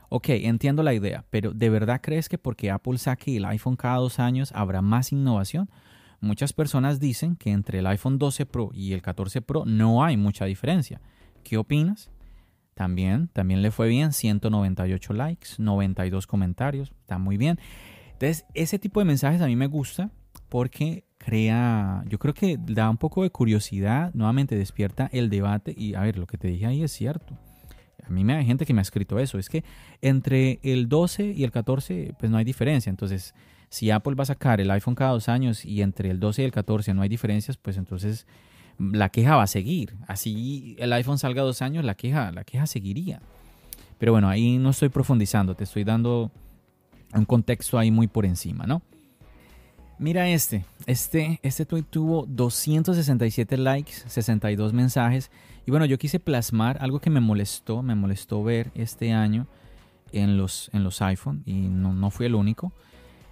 Ok, 0.09 0.29
entiendo 0.31 0.83
la 0.83 0.95
idea, 0.95 1.25
pero 1.29 1.53
¿de 1.53 1.69
verdad 1.69 2.01
crees 2.03 2.29
que 2.31 2.39
porque 2.39 2.71
Apple 2.71 2.97
saque 2.97 3.37
el 3.37 3.45
iPhone 3.45 3.77
cada 3.77 3.97
dos 3.97 4.19
años 4.19 4.53
habrá 4.55 4.81
más 4.81 5.13
innovación? 5.13 5.69
Muchas 6.21 6.53
personas 6.53 6.99
dicen 6.99 7.37
que 7.37 7.51
entre 7.51 7.79
el 7.79 7.87
iPhone 7.87 8.19
12 8.19 8.47
Pro 8.47 8.71
y 8.75 8.93
el 8.93 9.03
14 9.03 9.41
Pro 9.43 9.65
no 9.65 10.05
hay 10.05 10.17
mucha 10.17 10.45
diferencia. 10.47 11.01
¿Qué 11.45 11.57
opinas? 11.57 12.11
También, 12.75 13.29
también 13.33 13.63
le 13.63 13.71
fue 13.71 13.89
bien, 13.89 14.13
198 14.13 15.13
likes, 15.13 15.49
92 15.59 16.27
comentarios, 16.27 16.93
está 17.01 17.19
muy 17.19 17.37
bien. 17.37 17.59
Entonces, 18.13 18.47
ese 18.55 18.79
tipo 18.79 19.01
de 19.01 19.07
mensajes 19.07 19.41
a 19.41 19.47
mí 19.47 19.57
me 19.57 19.67
gusta 19.67 20.11
porque 20.49 21.05
crea, 21.19 22.05
yo 22.09 22.19
creo 22.19 22.35
que 22.35 22.57
da 22.59 22.89
un 22.89 22.97
poco 22.97 23.23
de 23.23 23.31
curiosidad, 23.31 24.13
nuevamente 24.15 24.57
despierta 24.57 25.09
el 25.13 25.29
debate 25.29 25.75
y 25.77 25.95
a 25.95 26.01
ver, 26.01 26.19
lo 26.19 26.27
que 26.27 26.39
te 26.39 26.49
dije 26.49 26.67
ahí 26.67 26.83
es 26.83 26.93
cierto. 26.93 27.37
A 28.05 28.11
mí 28.11 28.25
me 28.25 28.35
hay 28.35 28.47
gente 28.47 28.65
que 28.65 28.73
me 28.73 28.81
ha 28.81 28.83
escrito 28.83 29.19
eso, 29.19 29.39
es 29.39 29.49
que 29.49 29.65
entre 30.01 30.61
el 30.63 30.89
12 30.89 31.33
y 31.33 31.45
el 31.45 31.51
14 31.51 32.15
pues 32.19 32.31
no 32.31 32.39
hay 32.39 32.45
diferencia, 32.45 32.91
entonces 32.91 33.35
si 33.69 33.91
Apple 33.91 34.15
va 34.15 34.23
a 34.23 34.27
sacar 34.27 34.61
el 34.61 34.71
iPhone 34.71 34.95
cada 34.95 35.13
dos 35.13 35.29
años 35.29 35.65
y 35.65 35.83
entre 35.83 36.11
el 36.11 36.21
12 36.21 36.43
y 36.43 36.45
el 36.45 36.53
14 36.53 36.95
no 36.95 37.03
hay 37.03 37.09
diferencias, 37.09 37.57
pues 37.57 37.77
entonces 37.77 38.27
la 38.79 39.09
queja 39.09 39.37
va 39.37 39.43
a 39.43 39.49
seguir. 39.49 39.95
Así 40.07 40.77
el 40.79 40.93
iPhone 40.93 41.19
salga 41.19 41.43
dos 41.43 41.63
años, 41.63 41.85
la 41.85 41.95
queja, 41.95 42.31
la 42.33 42.45
queja 42.45 42.67
seguiría. 42.67 43.21
Pero 43.99 44.13
bueno, 44.13 44.29
ahí 44.29 44.59
no 44.59 44.71
estoy 44.71 44.89
profundizando, 44.89 45.55
te 45.55 45.65
estoy 45.65 45.85
dando 45.85 46.31
un 47.15 47.25
contexto 47.25 47.79
ahí 47.79 47.91
muy 47.91 48.07
por 48.07 48.25
encima, 48.25 48.67
¿no? 48.67 48.83
Mira 49.99 50.29
este, 50.29 50.65
este, 50.87 51.41
este 51.43 51.67
tweet 51.67 51.83
tuvo 51.83 52.25
267 52.27 53.57
likes, 53.57 53.93
62 54.07 54.73
mensajes. 54.73 55.31
Y 55.67 55.73
bueno, 55.73 55.87
yo 55.87 55.99
quise 55.99 56.21
plasmar 56.21 56.79
algo 56.81 57.01
que 57.01 57.11
me 57.11 57.19
molestó, 57.19 57.83
me 57.83 57.97
molestó 57.97 58.45
ver 58.45 58.71
este 58.75 59.13
año 59.13 59.49
en 60.13 60.37
los, 60.37 60.71
en 60.73 60.85
los 60.85 61.03
iPhone 61.03 61.43
y 61.47 61.55
no, 61.55 61.93
no 61.95 62.11
fui 62.11 62.27
el 62.27 62.37
único. 62.37 62.73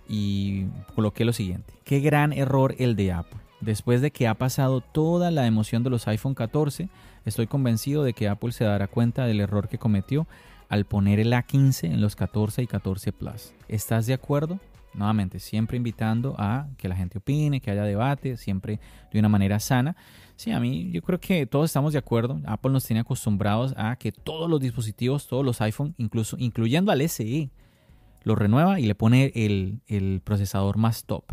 Y 0.09 0.67
coloqué 0.95 1.25
lo 1.25 1.33
siguiente, 1.33 1.75
qué 1.85 2.01
gran 2.01 2.33
error 2.33 2.75
el 2.79 2.97
de 2.97 3.13
Apple. 3.13 3.41
Después 3.61 4.01
de 4.01 4.11
que 4.11 4.29
ha 4.29 4.35
pasado 4.35 4.81
toda 4.81 5.31
la 5.31 5.47
emoción 5.47 5.83
de 5.83 5.91
los 5.91 6.07
iPhone 6.09 6.35
14, 6.35 6.89
estoy 7.25 7.47
convencido 7.47 8.05
de 8.05 8.13
que 8.13 8.29
Apple 8.29 8.53
se 8.53 8.65
dará 8.65 8.87
cuenta 8.87 9.27
del 9.27 9.41
error 9.41 9.69
que 9.69 9.79
cometió 9.79 10.27
al 10.69 10.85
poner 10.85 11.21
el 11.21 11.33
A15 11.33 11.85
en 11.85 12.01
los 12.01 12.17
14 12.17 12.63
y 12.63 12.67
14 12.67 13.13
Plus. 13.13 13.53
¿Estás 13.69 14.07
de 14.07 14.15
acuerdo? 14.15 14.61
Nuevamente, 14.95 15.41
siempre 15.41 15.77
invitando 15.77 16.35
a 16.39 16.69
que 16.79 16.89
la 16.89 16.97
gente 16.97 17.19
opine, 17.19 17.61
que 17.61 17.71
haya 17.71 17.85
debate, 17.85 18.37
siempre 18.37 18.81
de 19.13 19.19
una 19.19 19.29
manera 19.29 19.61
sana. 19.61 19.95
Sí, 20.37 20.53
a 20.53 20.61
mí 20.61 20.91
yo 20.91 21.03
creo 21.03 21.21
que 21.21 21.47
todos 21.47 21.67
estamos 21.67 21.93
de 21.93 21.99
acuerdo. 21.99 22.41
Apple 22.47 22.73
nos 22.73 22.85
tiene 22.85 23.01
acostumbrados 23.01 23.75
a 23.77 23.97
que 23.97 24.11
todos 24.11 24.49
los 24.49 24.61
dispositivos, 24.61 25.27
todos 25.27 25.45
los 25.45 25.61
iPhone, 25.61 25.95
incluso 25.99 26.37
incluyendo 26.39 26.93
al 26.93 27.07
SE, 27.09 27.51
lo 28.27 28.35
renueva 28.35 28.81
y 28.81 28.87
le 28.87 28.97
pone 28.97 29.31
el, 29.37 30.21
procesador 30.25 30.79
más 30.79 31.05
top. 31.05 31.25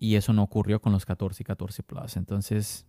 Y 0.00 0.16
eso 0.16 0.32
no 0.32 0.42
ocurrió 0.42 0.82
con 0.82 0.90
los 0.92 1.06
14 1.06 1.44
y 1.44 1.46
14 1.46 1.82
Plus. 1.84 2.16
Entonces. 2.16 2.84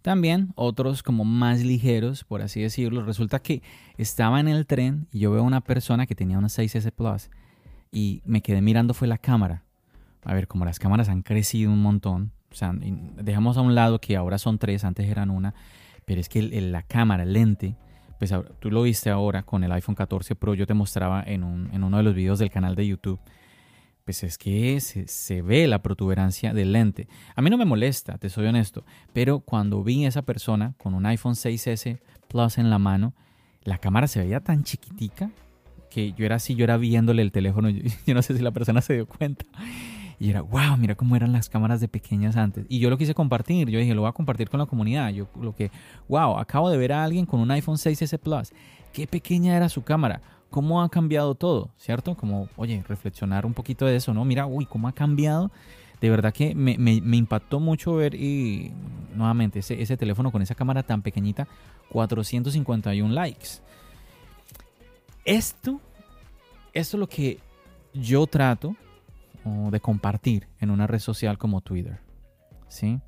También 0.00 0.52
otros 0.54 1.02
como 1.02 1.24
más 1.24 1.62
ligeros, 1.62 2.24
por 2.24 2.40
así 2.40 2.62
decirlo. 2.62 3.04
Resulta 3.04 3.38
que 3.40 3.60
estaba 3.98 4.40
en 4.40 4.48
el 4.48 4.64
tren 4.64 5.08
y 5.12 5.18
yo 5.18 5.30
veo 5.30 5.42
una 5.42 5.60
persona 5.60 6.06
que 6.06 6.14
tenía 6.14 6.38
una 6.38 6.48
6S 6.48 6.90
Plus 6.90 7.28
y 7.92 8.22
me 8.24 8.40
quedé 8.40 8.62
mirando 8.62 8.94
fue 8.94 9.08
la 9.08 9.18
cámara. 9.18 9.62
A 10.24 10.32
ver, 10.32 10.48
como 10.48 10.64
las 10.64 10.78
cámaras 10.78 11.10
han 11.10 11.20
crecido 11.20 11.70
un 11.70 11.82
montón, 11.82 12.32
dejamos 13.20 13.58
a 13.58 13.60
un 13.60 13.74
lado 13.74 14.00
que 14.00 14.16
ahora 14.16 14.38
son 14.38 14.58
tres, 14.58 14.84
antes 14.84 15.06
eran 15.06 15.28
una, 15.28 15.54
pero 16.06 16.20
es 16.20 16.30
que 16.30 16.40
la 16.42 16.82
cámara, 16.82 17.24
el 17.24 17.34
lente, 17.34 17.76
pues 18.18 18.32
tú 18.58 18.70
lo 18.70 18.82
viste 18.82 19.10
ahora 19.10 19.42
con 19.42 19.64
el 19.64 19.72
iPhone 19.72 19.94
14 19.94 20.34
Pro, 20.36 20.54
yo 20.54 20.66
te 20.66 20.74
mostraba 20.74 21.22
en, 21.26 21.44
un, 21.44 21.70
en 21.72 21.84
uno 21.84 21.96
de 21.96 22.02
los 22.02 22.14
videos 22.14 22.38
del 22.38 22.50
canal 22.50 22.74
de 22.74 22.86
YouTube 22.86 23.20
pues 24.06 24.22
es 24.22 24.38
que 24.38 24.80
se, 24.80 25.42
ve 25.42 25.66
la 25.66 25.82
protuberancia 25.82 26.54
del 26.54 26.72
lente. 26.72 27.08
A 27.34 27.42
mí 27.42 27.50
no 27.50 27.58
me 27.58 27.64
molesta, 27.64 28.18
te 28.18 28.30
soy 28.30 28.46
honesto, 28.46 28.84
pero 29.12 29.40
cuando 29.40 29.82
vi 29.82 30.04
a 30.04 30.08
esa 30.08 30.22
persona 30.22 30.74
con 30.78 30.94
un 30.94 31.04
iPhone 31.06 31.34
6S 31.34 31.98
Plus 32.28 32.58
en 32.58 32.70
la 32.70 32.78
mano, 32.78 33.14
la 33.64 33.78
cámara 33.78 34.06
se 34.06 34.20
veía 34.20 34.38
tan 34.38 34.62
chiquitica 34.62 35.32
que 35.90 36.12
yo 36.12 36.24
era 36.24 36.36
así, 36.36 36.54
yo 36.54 36.62
era 36.62 36.76
viéndole 36.76 37.20
el 37.20 37.32
teléfono, 37.32 37.68
yo, 38.06 38.14
no 38.14 38.22
sé 38.22 38.36
si 38.36 38.42
la 38.44 38.52
persona 38.52 38.80
se 38.80 38.94
dio 38.94 39.06
cuenta. 39.06 39.44
Y 40.18 40.30
era, 40.30 40.40
wow, 40.40 40.76
mira 40.78 40.94
cómo 40.94 41.14
eran 41.16 41.32
las 41.32 41.48
cámaras 41.48 41.80
de 41.80 41.88
pequeñas 41.88 42.36
antes. 42.36 42.64
Y 42.68 42.78
yo 42.78 42.88
lo 42.90 42.96
quise 42.96 43.14
compartir, 43.14 43.68
yo 43.68 43.78
dije, 43.78 43.94
lo 43.94 44.02
voy 44.02 44.08
a 44.08 44.12
compartir 44.12 44.48
con 44.48 44.58
la 44.58 44.66
comunidad. 44.66 45.10
Yo 45.10 45.28
lo 45.40 45.54
que, 45.54 45.70
wow, 46.08 46.38
acabo 46.38 46.70
de 46.70 46.78
ver 46.78 46.92
a 46.92 47.04
alguien 47.04 47.26
con 47.26 47.40
un 47.40 47.50
iPhone 47.50 47.76
6S 47.76 48.18
Plus. 48.18 48.52
Qué 48.92 49.06
pequeña 49.06 49.56
era 49.56 49.68
su 49.68 49.82
cámara 49.82 50.22
cómo 50.50 50.82
ha 50.82 50.88
cambiado 50.88 51.34
todo, 51.34 51.70
¿cierto? 51.76 52.14
Como, 52.16 52.48
oye, 52.56 52.82
reflexionar 52.88 53.46
un 53.46 53.54
poquito 53.54 53.84
de 53.84 53.96
eso, 53.96 54.14
¿no? 54.14 54.24
Mira, 54.24 54.46
uy, 54.46 54.66
cómo 54.66 54.88
ha 54.88 54.92
cambiado. 54.92 55.50
De 56.00 56.10
verdad 56.10 56.32
que 56.32 56.54
me, 56.54 56.72
impactó 56.94 57.58
mucho 57.58 57.94
ver 57.94 58.14
y 58.14 58.72
nuevamente 59.14 59.60
ese, 59.60 59.80
ese 59.80 59.96
teléfono 59.96 60.30
con 60.30 60.42
esa 60.42 60.54
cámara 60.54 60.82
tan 60.82 61.02
pequeñita, 61.02 61.48
451 61.90 63.12
likes. 63.12 63.48
Esto, 65.24 65.80
esto 66.72 66.96
es 66.96 67.00
lo 67.00 67.08
que 67.08 67.40
yo 67.94 68.26
trato 68.26 68.76
de 69.70 69.80
compartir 69.80 70.48
en 70.58 70.70
una 70.70 70.86
red 70.86 70.98
social 70.98 71.38
como 71.38 71.60
Twitter. 71.60 72.00
¿Sí? 72.68 73.00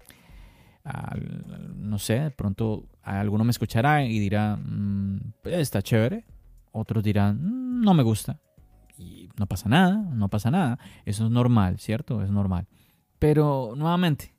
no 1.75 1.99
sé, 1.99 2.21
de 2.21 2.31
pronto 2.31 2.87
alguno 3.03 3.45
me 3.45 3.51
escuchará 3.51 4.05
y 4.05 4.19
dirá, 4.19 4.57
mm, 4.57 5.33
pues, 5.43 5.57
está 5.57 5.83
chévere, 5.83 6.25
otros 6.73 7.03
dirán, 7.05 7.39
mm, 7.43 7.85
no 7.85 7.95
me 7.95 8.03
gusta. 8.03 8.41
Y 8.97 9.29
no 9.39 9.47
pasa 9.47 9.69
nada, 9.69 9.97
no 9.97 10.29
pasa 10.29 10.51
nada. 10.51 10.79
Eso 11.05 11.27
es 11.27 11.31
normal, 11.31 11.79
¿cierto? 11.79 12.23
Es 12.23 12.31
normal. 12.31 12.67
Pero 13.19 13.75
nuevamente, 13.77 14.35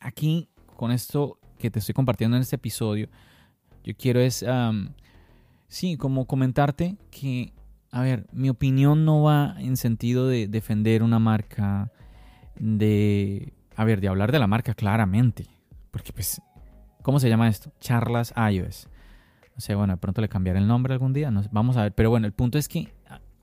aquí 0.00 0.48
con 0.76 0.92
esto 0.92 1.38
que 1.58 1.70
te 1.70 1.80
estoy 1.80 1.94
compartiendo 1.94 2.36
en 2.36 2.42
este 2.42 2.56
episodio, 2.56 3.08
yo 3.84 3.94
quiero 3.96 4.20
es, 4.20 4.44
sí, 5.68 5.96
como 5.96 6.26
comentarte 6.26 6.96
que, 7.10 7.52
a 7.98 8.02
ver, 8.02 8.26
mi 8.30 8.48
opinión 8.48 9.04
no 9.04 9.22
va 9.22 9.56
en 9.58 9.76
sentido 9.76 10.28
de 10.28 10.46
defender 10.46 11.02
una 11.02 11.18
marca, 11.18 11.90
de, 12.56 13.52
a 13.74 13.84
ver, 13.84 14.00
de 14.00 14.06
hablar 14.06 14.30
de 14.30 14.38
la 14.38 14.46
marca 14.46 14.72
claramente. 14.72 15.46
Porque 15.90 16.12
pues, 16.12 16.40
¿cómo 17.02 17.18
se 17.18 17.28
llama 17.28 17.48
esto? 17.48 17.72
Charlas 17.80 18.32
iOS. 18.52 18.88
O 19.56 19.60
sea, 19.60 19.74
bueno, 19.74 19.94
de 19.94 19.96
pronto 19.96 20.20
le 20.20 20.28
cambiaré 20.28 20.60
el 20.60 20.68
nombre 20.68 20.92
algún 20.92 21.12
día. 21.12 21.28
vamos 21.50 21.76
a 21.76 21.82
ver. 21.82 21.92
Pero 21.92 22.08
bueno, 22.08 22.28
el 22.28 22.32
punto 22.32 22.56
es 22.56 22.68
que, 22.68 22.94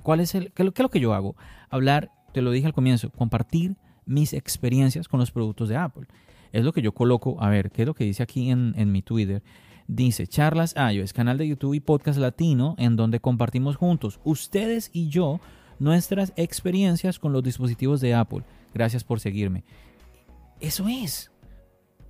¿cuál 0.02 0.22
es 0.22 0.34
el, 0.36 0.54
qué, 0.54 0.64
es 0.64 0.80
lo 0.80 0.90
que 0.90 1.02
yo 1.02 1.14
hago? 1.14 1.36
Hablar, 1.70 2.12
te 2.32 2.42
lo 2.42 2.52
dije 2.52 2.68
al 2.68 2.74
comienzo, 2.74 3.10
compartir 3.10 3.76
mis 4.06 4.32
experiencias 4.32 5.10
con 5.10 5.20
los 5.20 5.32
productos 5.32 5.68
de 5.68 5.76
Apple. 5.76 6.08
Es 6.54 6.64
lo 6.64 6.72
que 6.72 6.82
yo 6.82 6.94
coloco, 6.94 7.44
a 7.44 7.50
ver, 7.50 7.72
¿qué 7.72 7.82
es 7.82 7.88
lo 7.90 7.94
que 7.94 8.06
dice 8.06 8.24
aquí 8.24 8.52
en, 8.52 8.74
en 8.78 8.90
mi 8.94 9.02
Twitter? 9.02 9.44
Dice, 9.88 10.28
charlas 10.28 10.76
iOS, 10.76 11.14
canal 11.14 11.38
de 11.38 11.48
YouTube 11.48 11.76
y 11.76 11.80
podcast 11.80 12.20
latino, 12.20 12.76
en 12.78 12.96
donde 12.96 13.20
compartimos 13.20 13.76
juntos, 13.76 14.20
ustedes 14.24 14.90
y 14.94 15.10
yo, 15.10 15.40
nuestras 15.80 16.34
experiencias 16.36 17.20
con 17.20 17.34
los 17.34 17.44
dispositivos 17.44 18.02
de 18.02 18.16
Apple. 18.16 18.44
Gracias 18.74 19.04
por 19.04 19.20
seguirme. 19.20 19.64
Eso 20.60 20.88
es. 20.88 21.32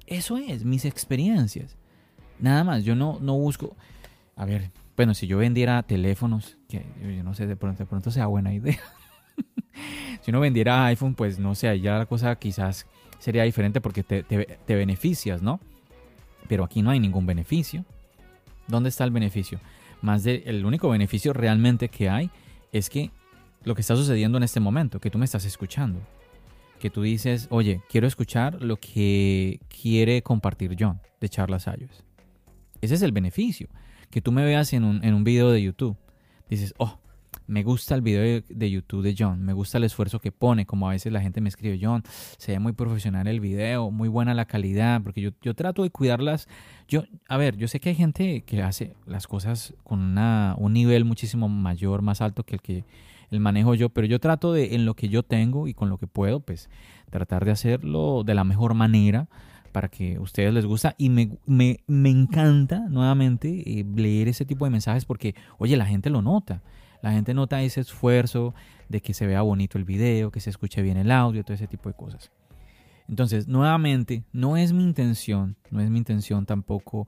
Eso 0.07 0.37
es, 0.37 0.63
mis 0.63 0.85
experiencias. 0.85 1.75
Nada 2.39 2.63
más, 2.63 2.83
yo 2.83 2.95
no, 2.95 3.17
no 3.21 3.35
busco 3.37 3.75
a 4.35 4.45
ver, 4.45 4.71
bueno, 4.97 5.13
si 5.13 5.27
yo 5.27 5.37
vendiera 5.37 5.81
teléfonos, 5.83 6.57
que 6.67 6.85
yo 7.01 7.23
no 7.23 7.33
sé, 7.33 7.47
de 7.47 7.55
pronto, 7.55 7.79
de 7.79 7.85
pronto 7.85 8.11
sea 8.11 8.27
buena 8.27 8.53
idea. 8.53 8.79
si 10.21 10.31
uno 10.31 10.41
vendiera 10.41 10.85
iPhone, 10.87 11.15
pues 11.15 11.39
no 11.39 11.55
sé, 11.55 11.79
ya 11.79 11.97
la 11.97 12.05
cosa 12.05 12.35
quizás 12.35 12.85
sería 13.19 13.43
diferente 13.43 13.79
porque 13.79 14.03
te, 14.03 14.25
beneficias, 14.67 15.41
¿no? 15.41 15.59
Pero 16.47 16.63
aquí 16.63 16.81
no 16.81 16.89
hay 16.89 16.99
ningún 16.99 17.25
beneficio. 17.25 17.85
¿Dónde 18.67 18.89
está 18.89 19.03
el 19.03 19.11
beneficio? 19.11 19.59
Más 20.01 20.23
de, 20.23 20.43
el 20.45 20.65
único 20.65 20.89
beneficio 20.89 21.33
realmente 21.33 21.89
que 21.89 22.09
hay 22.09 22.29
es 22.71 22.89
que 22.89 23.11
lo 23.63 23.75
que 23.75 23.81
está 23.81 23.95
sucediendo 23.95 24.37
en 24.37 24.43
este 24.43 24.59
momento, 24.59 24.99
que 24.99 25.09
tú 25.09 25.17
me 25.17 25.25
estás 25.25 25.45
escuchando, 25.45 25.99
que 26.79 26.89
tú 26.89 27.01
dices, 27.01 27.47
oye, 27.49 27.81
quiero 27.89 28.05
escuchar 28.05 28.61
lo 28.61 28.77
que 28.77 29.59
quiere 29.67 30.21
compartir 30.21 30.75
John 30.79 31.01
de 31.19 31.29
Charlas 31.29 31.67
Ayos. 31.67 32.03
Ese 32.81 32.95
es 32.95 33.01
el 33.01 33.11
beneficio 33.11 33.67
que 34.11 34.21
tú 34.21 34.31
me 34.31 34.45
veas 34.45 34.73
en 34.73 34.83
un, 34.83 35.03
en 35.03 35.13
un 35.13 35.23
video 35.23 35.51
de 35.51 35.61
YouTube. 35.61 35.97
Dices, 36.49 36.73
oh, 36.77 36.99
me 37.47 37.63
gusta 37.63 37.95
el 37.95 38.01
video 38.01 38.41
de, 38.47 38.71
YouTube 38.71 39.03
de 39.03 39.15
John, 39.17 39.43
me 39.43 39.53
gusta 39.53 39.77
el 39.77 39.83
esfuerzo 39.83 40.19
que 40.19 40.31
pone, 40.31 40.65
como 40.65 40.89
a 40.89 40.91
veces 40.91 41.11
la 41.11 41.21
gente 41.21 41.41
me 41.41 41.49
escribe, 41.49 41.79
John, 41.81 42.03
se 42.37 42.53
ve 42.53 42.59
muy 42.59 42.73
profesional 42.73 43.27
el 43.27 43.39
video, 43.39 43.91
muy 43.91 44.09
buena 44.09 44.33
la 44.33 44.45
calidad, 44.45 45.01
porque 45.01 45.21
yo, 45.21 45.31
yo 45.41 45.53
trato 45.53 45.83
de 45.83 45.89
cuidarlas. 45.89 46.47
Yo, 46.87 47.03
a 47.27 47.37
ver, 47.37 47.57
yo 47.57 47.67
sé 47.67 47.79
que 47.79 47.89
hay 47.89 47.95
gente 47.95 48.41
que 48.41 48.61
hace 48.61 48.95
las 49.05 49.27
cosas 49.27 49.73
con 49.83 49.99
una, 49.99 50.55
un 50.57 50.73
nivel 50.73 51.05
muchísimo 51.05 51.49
mayor, 51.49 52.01
más 52.01 52.21
alto 52.21 52.43
que 52.43 52.55
el 52.55 52.61
que 52.61 52.85
el 53.31 53.39
manejo 53.39 53.73
yo, 53.73 53.89
pero 53.89 54.07
yo 54.07 54.19
trato 54.19 54.53
de, 54.53 54.75
en 54.75 54.85
lo 54.85 54.95
que 54.95 55.09
yo 55.09 55.23
tengo 55.23 55.67
y 55.67 55.73
con 55.73 55.89
lo 55.89 55.97
que 55.97 56.07
puedo, 56.07 56.39
pues 56.39 56.69
tratar 57.09 57.45
de 57.45 57.51
hacerlo 57.51 58.23
de 58.23 58.35
la 58.35 58.43
mejor 58.43 58.73
manera 58.73 59.27
para 59.71 59.89
que 59.89 60.15
a 60.15 60.21
ustedes 60.21 60.53
les 60.53 60.65
gusta 60.65 60.95
y 60.97 61.09
me, 61.09 61.37
me, 61.45 61.81
me 61.87 62.09
encanta 62.09 62.87
nuevamente 62.89 63.79
eh, 63.79 63.85
leer 63.95 64.29
ese 64.29 64.45
tipo 64.45 64.65
de 64.65 64.71
mensajes 64.71 65.05
porque, 65.05 65.35
oye, 65.57 65.75
la 65.75 65.85
gente 65.85 66.09
lo 66.09 66.21
nota. 66.21 66.61
La 67.05 67.11
gente 67.11 67.35
nota 67.35 67.61
ese 67.61 67.81
esfuerzo 67.81 68.55
de 68.89 68.99
que 68.99 69.13
se 69.13 69.27
vea 69.27 69.43
bonito 69.43 69.77
el 69.77 69.83
video, 69.83 70.31
que 70.31 70.39
se 70.39 70.49
escuche 70.49 70.81
bien 70.81 70.97
el 70.97 71.11
audio, 71.11 71.43
todo 71.43 71.53
ese 71.53 71.67
tipo 71.67 71.87
de 71.87 71.93
cosas. 71.93 72.31
Entonces, 73.07 73.47
nuevamente, 73.47 74.23
no 74.33 74.57
es 74.57 74.73
mi 74.73 74.83
intención, 74.83 75.55
no 75.69 75.81
es 75.81 75.91
mi 75.91 75.99
intención 75.99 76.47
tampoco 76.47 77.07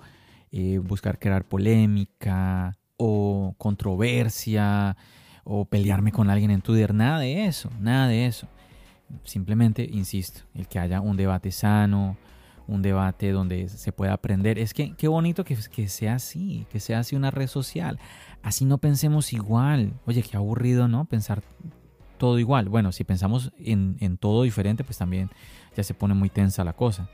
eh, 0.51 0.77
buscar 0.77 1.17
crear 1.17 1.45
polémica 1.45 2.77
o 2.95 3.55
controversia 3.57 4.95
o 5.43 5.65
pelearme 5.65 6.11
con 6.11 6.29
alguien 6.29 6.51
en 6.51 6.61
Twitter, 6.61 6.93
nada 6.93 7.17
de 7.17 7.47
eso, 7.47 7.71
nada 7.79 8.07
de 8.07 8.27
eso. 8.27 8.47
Simplemente, 9.23 9.83
insisto, 9.91 10.41
el 10.53 10.67
que 10.67 10.77
haya 10.77 11.01
un 11.01 11.17
debate 11.17 11.49
sano, 11.49 12.17
un 12.67 12.81
debate 12.81 13.31
donde 13.31 13.69
se 13.69 13.91
pueda 13.91 14.13
aprender. 14.13 14.59
Es 14.59 14.73
que 14.73 14.93
qué 14.95 15.07
bonito 15.07 15.43
que, 15.43 15.57
que, 15.71 15.87
sea 15.87 16.15
así, 16.15 16.65
que 16.69 16.79
sea 16.79 16.99
así 16.99 17.15
una 17.15 17.31
red 17.31 17.47
social. 17.47 17.99
Así 18.43 18.65
no 18.65 18.77
pensemos 18.77 19.33
igual. 19.33 19.93
Oye, 20.05 20.23
qué 20.23 20.37
aburrido, 20.37 20.87
¿no? 20.87 21.05
Pensar 21.05 21.43
todo 22.17 22.39
igual. 22.39 22.69
Bueno, 22.69 22.91
si 22.91 23.03
pensamos 23.03 23.51
en, 23.59 23.97
en 23.99 24.17
todo 24.17 24.43
diferente, 24.43 24.83
pues 24.83 24.97
también 24.97 25.29
ya 25.75 25.83
se 25.83 25.93
pone 25.93 26.13
muy 26.13 26.29
tensa 26.29 26.63
la 26.63 26.73
cosa. 26.73 27.09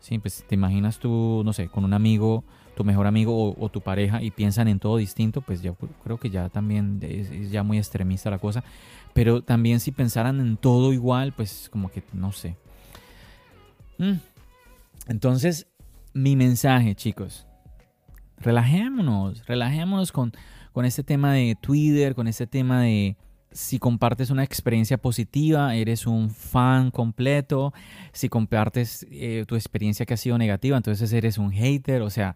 Sí, 0.00 0.18
pues 0.18 0.44
te 0.46 0.54
imaginas 0.54 0.98
tú, 0.98 1.42
no 1.44 1.52
sé, 1.52 1.68
con 1.68 1.84
un 1.84 1.94
amigo, 1.94 2.44
tu 2.74 2.84
mejor 2.84 3.06
amigo 3.06 3.54
o, 3.58 3.68
tu 3.70 3.80
pareja 3.80 4.22
y 4.22 4.30
piensan 4.30 4.68
en 4.68 4.78
todo 4.78 4.98
distinto, 4.98 5.40
pues 5.40 5.62
yo 5.62 5.76
creo 6.02 6.18
que 6.18 6.28
ya 6.28 6.48
también 6.48 6.98
es, 7.02 7.50
ya 7.50 7.62
muy 7.62 7.78
extremista 7.78 8.30
la 8.30 8.38
cosa. 8.38 8.64
Pero 9.12 9.42
también 9.42 9.80
si 9.80 9.92
pensaran 9.92 10.40
en 10.40 10.56
todo 10.56 10.92
igual, 10.92 11.32
pues 11.32 11.68
como 11.70 11.90
que 11.90 12.02
no 12.12 12.32
sé. 12.32 12.56
Mm. 13.98 14.14
Entonces, 15.06 15.66
mi 16.12 16.36
mensaje, 16.36 16.94
chicos, 16.94 17.46
relajémonos, 18.38 19.46
relajémonos 19.46 20.12
con, 20.12 20.32
con 20.72 20.84
este 20.84 21.02
tema 21.02 21.32
de 21.32 21.56
Twitter, 21.60 22.14
con 22.14 22.28
este 22.28 22.46
tema 22.46 22.82
de, 22.82 23.16
si 23.54 23.78
compartes 23.78 24.30
una 24.30 24.42
experiencia 24.42 24.98
positiva, 24.98 25.76
eres 25.76 26.06
un 26.06 26.28
fan 26.28 26.90
completo. 26.90 27.72
Si 28.12 28.28
compartes 28.28 29.06
eh, 29.10 29.44
tu 29.46 29.54
experiencia 29.54 30.04
que 30.04 30.14
ha 30.14 30.16
sido 30.16 30.36
negativa, 30.36 30.76
entonces 30.76 31.12
eres 31.12 31.38
un 31.38 31.52
hater. 31.52 32.02
O 32.02 32.10
sea, 32.10 32.34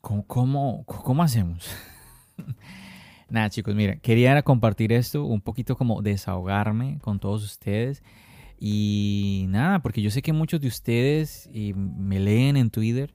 ¿cómo, 0.00 0.84
cómo, 0.84 1.22
hacemos? 1.22 1.70
Nada, 3.30 3.50
chicos, 3.50 3.74
mira, 3.76 3.96
quería 3.96 4.42
compartir 4.42 4.92
esto, 4.92 5.24
un 5.24 5.40
poquito 5.40 5.76
como 5.76 6.02
desahogarme 6.02 6.98
con 7.00 7.20
todos 7.20 7.44
ustedes. 7.44 8.02
Y 8.64 9.46
nada, 9.48 9.80
porque 9.80 10.00
yo 10.02 10.10
sé 10.12 10.22
que 10.22 10.32
muchos 10.32 10.60
de 10.60 10.68
ustedes 10.68 11.50
eh, 11.52 11.74
me 11.74 12.20
leen 12.20 12.56
en 12.56 12.70
Twitter, 12.70 13.12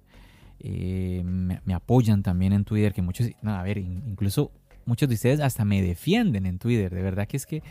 eh, 0.59 1.23
me, 1.23 1.73
apoyan 1.73 2.21
también 2.21 2.51
en 2.51 2.65
Twitter, 2.65 2.93
que 2.93 3.01
muchos, 3.01 3.29
nada, 3.41 3.61
a 3.61 3.63
ver, 3.63 3.77
incluso 3.77 4.51
muchos 4.83 5.07
de 5.07 5.15
ustedes 5.15 5.39
hasta 5.39 5.63
me 5.63 5.81
defienden 5.81 6.47
en 6.47 6.59
Twitter. 6.59 6.93
De 6.93 7.01
verdad 7.01 7.29
que 7.29 7.37
es 7.37 7.45
que, 7.45 7.63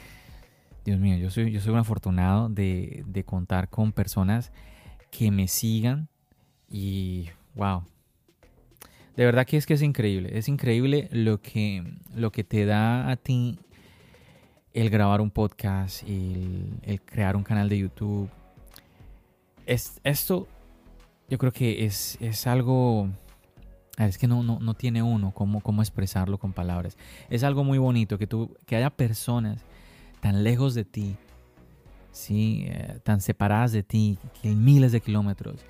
Dios 0.86 0.98
mío, 0.98 1.18
yo 1.18 1.28
soy, 1.28 1.52
yo 1.52 1.60
soy 1.60 1.74
un 1.74 1.78
afortunado 1.78 2.48
de, 2.48 3.04
contar 3.26 3.68
con 3.68 3.92
personas 3.92 4.52
que 5.10 5.30
me 5.30 5.46
sigan 5.46 6.08
y, 6.70 7.28
wow. 7.56 7.84
De 9.16 9.26
verdad 9.26 9.46
que 9.46 9.58
es 9.58 9.66
que 9.66 9.74
es 9.74 9.82
increíble. 9.82 10.30
Es 10.38 10.48
increíble 10.48 11.10
lo 11.12 11.42
que, 11.42 11.84
lo 12.14 12.32
que 12.32 12.42
te 12.42 12.64
da 12.64 13.10
a 13.10 13.16
ti 13.16 13.58
el 14.76 14.90
grabar 14.90 15.22
un 15.22 15.30
podcast, 15.30 16.02
el, 16.02 16.68
el 16.82 17.00
crear 17.00 17.34
un 17.34 17.42
canal 17.42 17.68
de 17.68 17.78
YouTube. 17.78 18.28
Es, 19.64 20.00
esto 20.04 20.46
yo 21.28 21.38
creo 21.38 21.50
que 21.50 21.86
es, 21.86 22.18
es 22.20 22.46
algo 22.46 23.08
es 23.96 24.18
que 24.18 24.26
no, 24.26 24.42
no, 24.42 24.58
no 24.60 24.74
tiene 24.74 25.02
uno 25.02 25.32
cómo, 25.32 25.62
cómo 25.62 25.80
expresarlo 25.80 26.36
con 26.36 26.52
palabras. 26.52 26.98
Es 27.30 27.42
algo 27.42 27.64
muy 27.64 27.78
bonito 27.78 28.18
que, 28.18 28.26
tú, 28.26 28.54
que 28.66 28.76
haya 28.76 28.90
personas 28.90 29.64
tan 30.20 30.44
lejos 30.44 30.74
de 30.74 30.84
ti, 30.84 31.16
¿sí? 32.12 32.64
Eh, 32.66 32.98
tan 33.02 33.22
separadas 33.22 33.72
de 33.72 33.82
ti, 33.82 34.18
que 34.42 34.48
hay 34.48 34.54
miles 34.54 34.92
de 34.92 35.00
kilómetros, 35.00 35.64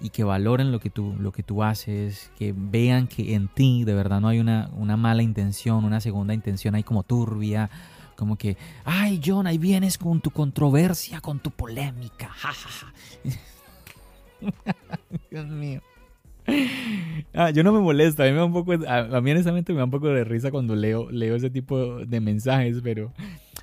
y 0.00 0.10
que 0.10 0.24
valoren 0.24 0.72
lo 0.72 0.80
que 0.80 0.90
tú, 0.90 1.14
lo 1.20 1.30
que 1.30 1.44
tú 1.44 1.62
haces, 1.62 2.32
que 2.36 2.52
vean 2.56 3.06
que 3.06 3.34
en 3.34 3.46
ti 3.46 3.84
de 3.84 3.94
verdad 3.94 4.20
no 4.20 4.26
hay 4.26 4.40
una, 4.40 4.70
una 4.76 4.96
mala 4.96 5.22
intención, 5.22 5.84
una 5.84 6.00
segunda 6.00 6.34
intención 6.34 6.74
ahí 6.74 6.82
como 6.82 7.04
turbia, 7.04 7.70
como 8.18 8.36
que, 8.36 8.56
ay 8.84 9.20
John, 9.24 9.46
ahí 9.46 9.58
vienes 9.58 9.96
con 9.96 10.20
tu 10.20 10.32
controversia, 10.32 11.20
con 11.20 11.38
tu 11.38 11.52
polémica, 11.52 12.32
Dios 15.30 15.46
mío. 15.46 15.80
Ah, 17.32 17.50
yo 17.50 17.62
no 17.62 17.72
me 17.72 17.78
molesta, 17.78 18.24
a 18.24 18.26
mí 18.26 18.32
me 18.32 18.38
da 18.38 18.44
un 18.46 18.52
poco, 18.52 18.72
a, 18.72 19.20
mí 19.20 19.30
honestamente 19.30 19.72
me 19.72 19.78
da 19.78 19.84
un 19.84 19.92
poco 19.92 20.08
de 20.08 20.24
risa 20.24 20.50
cuando 20.50 20.74
leo, 20.74 21.08
leo 21.12 21.36
ese 21.36 21.48
tipo 21.48 22.04
de 22.04 22.20
mensajes, 22.20 22.80
pero, 22.82 23.12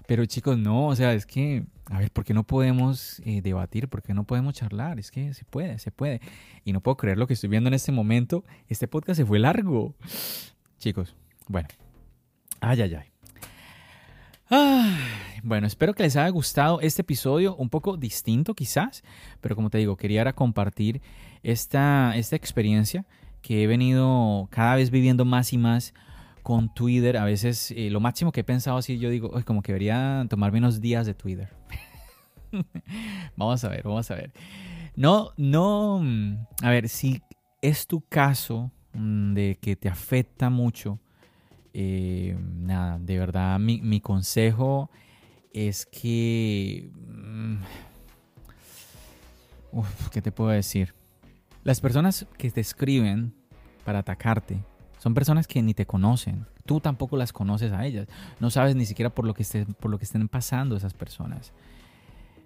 pero 0.08 0.26
chicos, 0.26 0.58
no, 0.58 0.88
o 0.88 0.96
sea, 0.96 1.14
es 1.14 1.26
que, 1.26 1.66
a 1.88 2.00
ver, 2.00 2.12
¿por 2.12 2.24
qué 2.24 2.34
no 2.34 2.44
podemos 2.44 3.22
eh, 3.26 3.42
debatir? 3.42 3.90
¿Por 3.90 4.04
qué 4.04 4.14
no 4.14 4.24
podemos 4.24 4.54
charlar? 4.54 5.00
Es 5.00 5.12
que 5.12 5.34
se 5.34 5.44
puede, 5.44 5.80
se 5.80 5.92
puede. 5.92 6.22
Y 6.64 6.72
no 6.72 6.80
puedo 6.80 6.96
creer 6.96 7.18
lo 7.18 7.28
que 7.28 7.34
estoy 7.34 7.50
viendo 7.50 7.68
en 7.68 7.74
este 7.74 7.92
momento. 7.92 8.46
Este 8.70 8.88
podcast 8.88 9.18
se 9.18 9.26
fue 9.26 9.38
largo. 9.38 9.96
Chicos, 10.78 11.14
bueno. 11.50 11.68
Ay, 12.62 12.82
ay, 12.84 12.96
ay. 12.96 13.15
Bueno, 15.44 15.68
espero 15.68 15.94
que 15.94 16.04
les 16.04 16.16
haya 16.16 16.30
gustado 16.30 16.82
este 16.82 17.02
episodio, 17.02 17.56
un 17.56 17.70
poco 17.70 17.98
distinto 17.98 18.54
quizás, 18.56 19.04
pero 19.42 19.56
como 19.56 19.70
te 19.70 19.78
digo, 19.78 19.96
quería 19.96 20.34
compartir 20.34 21.02
esta, 21.44 22.16
esta 22.16 22.36
experiencia 22.36 23.06
que 23.42 23.64
he 23.64 23.68
venido 23.68 24.48
cada 24.50 24.76
vez 24.76 24.90
viviendo 24.90 25.24
más 25.24 25.54
y 25.54 25.60
más 25.60 25.94
con 26.42 26.74
Twitter. 26.74 27.18
A 27.18 27.26
veces 27.26 27.72
eh, 27.72 27.90
lo 27.92 28.00
máximo 28.00 28.32
que 28.32 28.42
he 28.42 28.44
pensado 28.44 28.78
así, 28.78 28.98
yo 28.98 29.10
digo, 29.10 29.32
como 29.46 29.62
que 29.62 29.72
debería 29.72 30.26
tomarme 30.30 30.58
unos 30.58 30.82
días 30.82 31.06
de 31.06 31.14
Twitter. 31.14 31.50
vamos 33.38 33.64
a 33.64 33.70
ver, 33.70 33.84
vamos 33.84 34.10
a 34.10 34.16
ver. 34.16 34.32
No, 34.96 35.32
no, 35.38 36.02
a 36.64 36.70
ver, 36.70 36.90
si 36.90 37.22
es 37.62 37.86
tu 37.86 38.02
caso 38.02 38.72
mm, 38.94 39.34
de 39.34 39.60
que 39.62 39.76
te 39.76 39.90
afecta 39.90 40.50
mucho, 40.50 41.00
eh, 41.78 42.38
nada, 42.40 42.98
de 43.00 43.20
verdad 43.20 43.60
mi, 43.60 43.82
mi 43.82 44.00
consejo 44.00 44.90
es 45.52 45.86
que... 45.86 46.90
Mm, 46.94 47.56
¿Qué 50.10 50.22
te 50.22 50.32
puedo 50.32 50.52
decir? 50.52 50.96
Las 51.66 51.82
personas 51.82 52.26
que 52.38 52.50
te 52.50 52.62
escriben 52.62 53.34
para 53.84 54.00
atacarte 54.00 54.64
son 55.00 55.14
personas 55.14 55.48
que 55.48 55.62
ni 55.62 55.74
te 55.74 55.86
conocen. 55.86 56.46
Tú 56.66 56.80
tampoco 56.80 57.18
las 57.18 57.34
conoces 57.34 57.74
a 57.74 57.86
ellas. 57.86 58.08
No 58.40 58.50
sabes 58.52 58.78
ni 58.78 58.86
siquiera 58.86 59.10
por 59.10 59.26
lo 59.26 59.34
que, 59.34 59.44
estén, 59.44 59.66
por 59.74 59.92
lo 59.92 59.98
que 59.98 60.06
estén 60.06 60.30
pasando 60.30 60.78
esas 60.78 60.94
personas. 60.94 61.52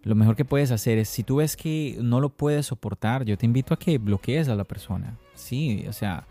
Lo 0.02 0.16
mejor 0.16 0.36
que 0.36 0.44
puedes 0.44 0.72
hacer 0.72 0.98
es, 0.98 1.08
si 1.08 1.22
tú 1.22 1.36
ves 1.36 1.56
que 1.56 2.00
no 2.02 2.20
lo 2.20 2.30
puedes 2.30 2.66
soportar, 2.66 3.26
yo 3.26 3.38
te 3.38 3.46
invito 3.46 3.76
a 3.76 3.78
que 3.78 4.00
bloquees 4.00 4.50
a 4.50 4.56
la 4.56 4.64
persona. 4.64 5.20
Sí, 5.36 5.86
o 5.88 5.94
sea, 5.94 6.26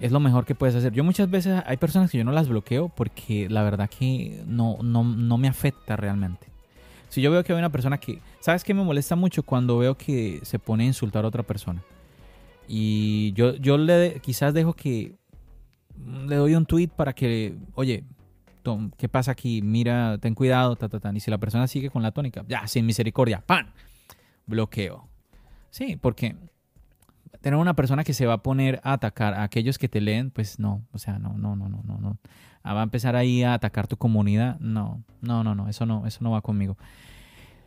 es 0.00 0.12
lo 0.12 0.20
mejor 0.20 0.44
que 0.44 0.54
puedes 0.54 0.74
hacer. 0.74 0.92
Yo 0.92 1.04
muchas 1.04 1.30
veces 1.30 1.62
hay 1.66 1.76
personas 1.76 2.10
que 2.10 2.18
yo 2.18 2.24
no 2.24 2.32
las 2.32 2.48
bloqueo 2.48 2.88
porque 2.88 3.48
la 3.48 3.62
verdad 3.62 3.88
que 3.88 4.42
no, 4.46 4.78
no, 4.82 5.04
no 5.04 5.38
me 5.38 5.48
afecta 5.48 5.96
realmente. 5.96 6.48
Si 7.08 7.22
yo 7.22 7.30
veo 7.30 7.44
que 7.44 7.52
hay 7.52 7.58
una 7.58 7.70
persona 7.70 7.98
que, 7.98 8.20
¿sabes 8.40 8.64
qué 8.64 8.74
me 8.74 8.82
molesta 8.82 9.14
mucho 9.14 9.44
cuando 9.44 9.78
veo 9.78 9.96
que 9.96 10.40
se 10.42 10.58
pone 10.58 10.84
a 10.84 10.86
insultar 10.88 11.24
a 11.24 11.28
otra 11.28 11.44
persona? 11.44 11.82
Y 12.66 13.32
yo, 13.34 13.54
yo 13.56 13.78
le 13.78 14.20
quizás 14.20 14.52
dejo 14.52 14.72
que 14.72 15.14
le 16.26 16.36
doy 16.36 16.54
un 16.54 16.66
tweet 16.66 16.88
para 16.88 17.12
que, 17.12 17.54
oye, 17.74 18.04
¿qué 18.96 19.08
pasa 19.08 19.32
aquí? 19.32 19.62
Mira, 19.62 20.18
ten 20.18 20.34
cuidado, 20.34 20.74
ta, 20.76 20.88
ta, 20.88 20.98
ta. 20.98 21.12
Y 21.14 21.20
si 21.20 21.30
la 21.30 21.38
persona 21.38 21.68
sigue 21.68 21.90
con 21.90 22.02
la 22.02 22.10
tónica, 22.10 22.44
ya, 22.48 22.66
sin 22.66 22.86
misericordia, 22.86 23.42
¡pan! 23.46 23.72
Bloqueo. 24.46 25.08
Sí, 25.70 25.96
porque 25.96 26.36
tener 27.44 27.58
una 27.58 27.76
persona 27.76 28.04
que 28.04 28.14
se 28.14 28.24
va 28.24 28.32
a 28.32 28.42
poner 28.42 28.80
a 28.84 28.94
atacar 28.94 29.34
a 29.34 29.42
aquellos 29.42 29.76
que 29.76 29.86
te 29.86 30.00
leen, 30.00 30.30
pues 30.30 30.58
no, 30.58 30.82
o 30.92 30.98
sea, 30.98 31.18
no, 31.18 31.36
no, 31.36 31.54
no, 31.54 31.68
no, 31.68 31.82
no, 31.84 31.98
no. 31.98 32.16
Ah, 32.62 32.72
va 32.72 32.80
a 32.80 32.84
empezar 32.84 33.16
ahí 33.16 33.42
a 33.42 33.52
atacar 33.52 33.86
tu 33.86 33.98
comunidad, 33.98 34.58
no, 34.60 35.04
no, 35.20 35.44
no, 35.44 35.54
no, 35.54 35.68
eso 35.68 35.84
no, 35.84 36.06
eso 36.06 36.20
no 36.22 36.30
va 36.30 36.40
conmigo. 36.40 36.78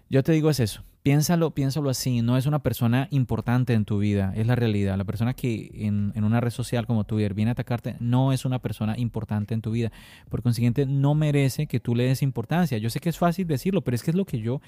Yo 0.09 0.23
te 0.23 0.31
digo 0.31 0.49
es 0.49 0.59
eso, 0.59 0.83
piénsalo, 1.03 1.51
piénsalo 1.51 1.91
así, 1.91 2.23
no 2.23 2.37
es 2.37 2.47
una 2.47 2.57
persona 2.57 3.07
importante 3.11 3.75
en 3.75 3.85
tu 3.85 3.99
vida, 3.99 4.33
es 4.35 4.47
la 4.47 4.55
realidad. 4.55 4.97
La 4.97 5.03
persona 5.03 5.35
que 5.35 5.69
en, 5.75 6.11
una 6.23 6.41
red 6.41 6.49
social 6.49 6.87
como 6.87 7.03
Twitter 7.03 7.35
viene 7.35 7.51
a 7.51 7.53
atacarte 7.53 7.97
no 7.99 8.33
es 8.33 8.45
una 8.45 8.57
persona 8.57 8.97
importante 8.97 9.53
en 9.53 9.61
tu 9.61 9.69
vida. 9.69 9.91
Por 10.27 10.41
consiguiente, 10.41 10.87
no 10.87 11.13
merece 11.13 11.67
que 11.67 11.79
tú 11.79 11.93
le 11.93 12.05
des 12.05 12.23
importancia. 12.23 12.79
Yo 12.79 12.89
sé 12.89 12.99
que 12.99 13.09
es 13.09 13.17
fácil 13.19 13.45
decirlo, 13.45 13.81
pero 13.81 13.93
es 13.93 14.01
que 14.01 14.09
es 14.09 14.17
lo 14.17 14.25
que 14.25 14.39
yo, 14.39 14.59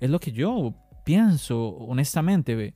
es 0.00 0.08
lo 0.08 0.18
que 0.18 0.32
yo 0.32 0.72
pienso, 1.04 1.68
honestamente. 1.76 2.72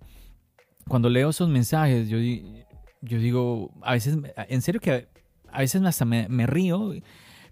Cuando 0.91 1.09
leo 1.09 1.31
esos 1.31 1.49
mensajes, 1.49 2.09
yo, 2.09 2.19
yo 2.19 3.19
digo, 3.21 3.71
a 3.81 3.93
veces, 3.93 4.19
en 4.49 4.61
serio 4.61 4.81
que 4.81 5.07
a 5.53 5.61
veces 5.61 5.81
hasta 5.85 6.05
me, 6.05 6.47
río 6.49 6.95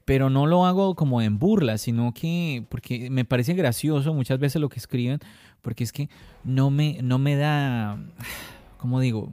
pero 0.05 0.29
no 0.29 0.47
lo 0.47 0.67
hago 0.67 0.97
como 0.97 1.23
en 1.23 1.39
burla, 1.39 1.79
sino 1.79 2.13
que 2.13 2.65
porque 2.69 3.11
me 3.11 3.25
parece 3.25 3.55
gracioso 3.55 4.13
muchas 4.13 4.41
veces 4.41 4.61
lo 4.61 4.69
que 4.69 4.81
escriben, 4.81 5.21
porque 5.63 5.85
es 5.85 5.93
que 5.93 6.09
no 6.43 6.71
me, 6.71 6.99
no 7.01 7.21
me 7.21 7.37
da, 7.37 7.97
¿cómo 8.77 8.99
digo? 8.99 9.31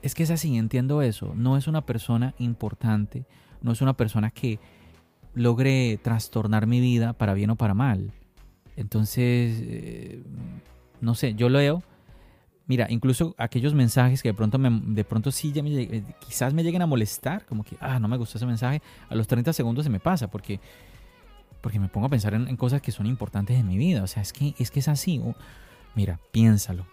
Es 0.00 0.14
que 0.14 0.22
es 0.22 0.30
así, 0.30 0.56
entiendo 0.56 1.02
eso, 1.02 1.34
no 1.36 1.58
es 1.58 1.68
una 1.68 1.84
persona 1.84 2.34
importante, 2.38 3.26
no 3.60 3.72
es 3.72 3.82
una 3.82 3.98
persona 3.98 4.30
que 4.30 4.58
logre 5.34 5.98
trastornar 6.02 6.66
mi 6.66 6.80
vida 6.80 7.12
para 7.12 7.34
bien 7.34 7.50
o 7.50 7.56
para 7.56 7.74
mal. 7.74 8.14
Entonces, 8.76 9.60
eh, 9.62 10.22
no 11.02 11.14
sé, 11.14 11.34
yo 11.34 11.50
leo, 11.50 11.82
Mira, 12.70 12.86
incluso 12.88 13.34
aquellos 13.36 13.74
mensajes 13.74 14.22
que 14.22 14.28
de 14.28 14.34
pronto, 14.34 14.56
me, 14.56 14.70
de 14.70 15.02
pronto 15.02 15.32
sí 15.32 15.50
ya 15.50 15.60
me, 15.60 16.04
quizás 16.20 16.54
me 16.54 16.62
lleguen 16.62 16.82
a 16.82 16.86
molestar, 16.86 17.44
como 17.44 17.64
que, 17.64 17.76
ah, 17.80 17.98
no 17.98 18.06
me 18.06 18.16
gustó 18.16 18.38
ese 18.38 18.46
mensaje, 18.46 18.80
a 19.08 19.16
los 19.16 19.26
30 19.26 19.52
segundos 19.52 19.82
se 19.82 19.90
me 19.90 19.98
pasa, 19.98 20.30
porque, 20.30 20.60
porque 21.62 21.80
me 21.80 21.88
pongo 21.88 22.06
a 22.06 22.10
pensar 22.10 22.32
en, 22.32 22.56
cosas 22.56 22.80
que 22.80 22.92
son 22.92 23.06
importantes 23.06 23.58
en 23.58 23.66
mi 23.66 23.76
vida. 23.76 24.04
O 24.04 24.06
sea, 24.06 24.22
es 24.22 24.32
que 24.32 24.54
es, 24.56 24.70
que 24.70 24.78
es 24.78 24.86
así. 24.86 25.20
mira, 25.96 26.20
piénsalo, 26.30 26.86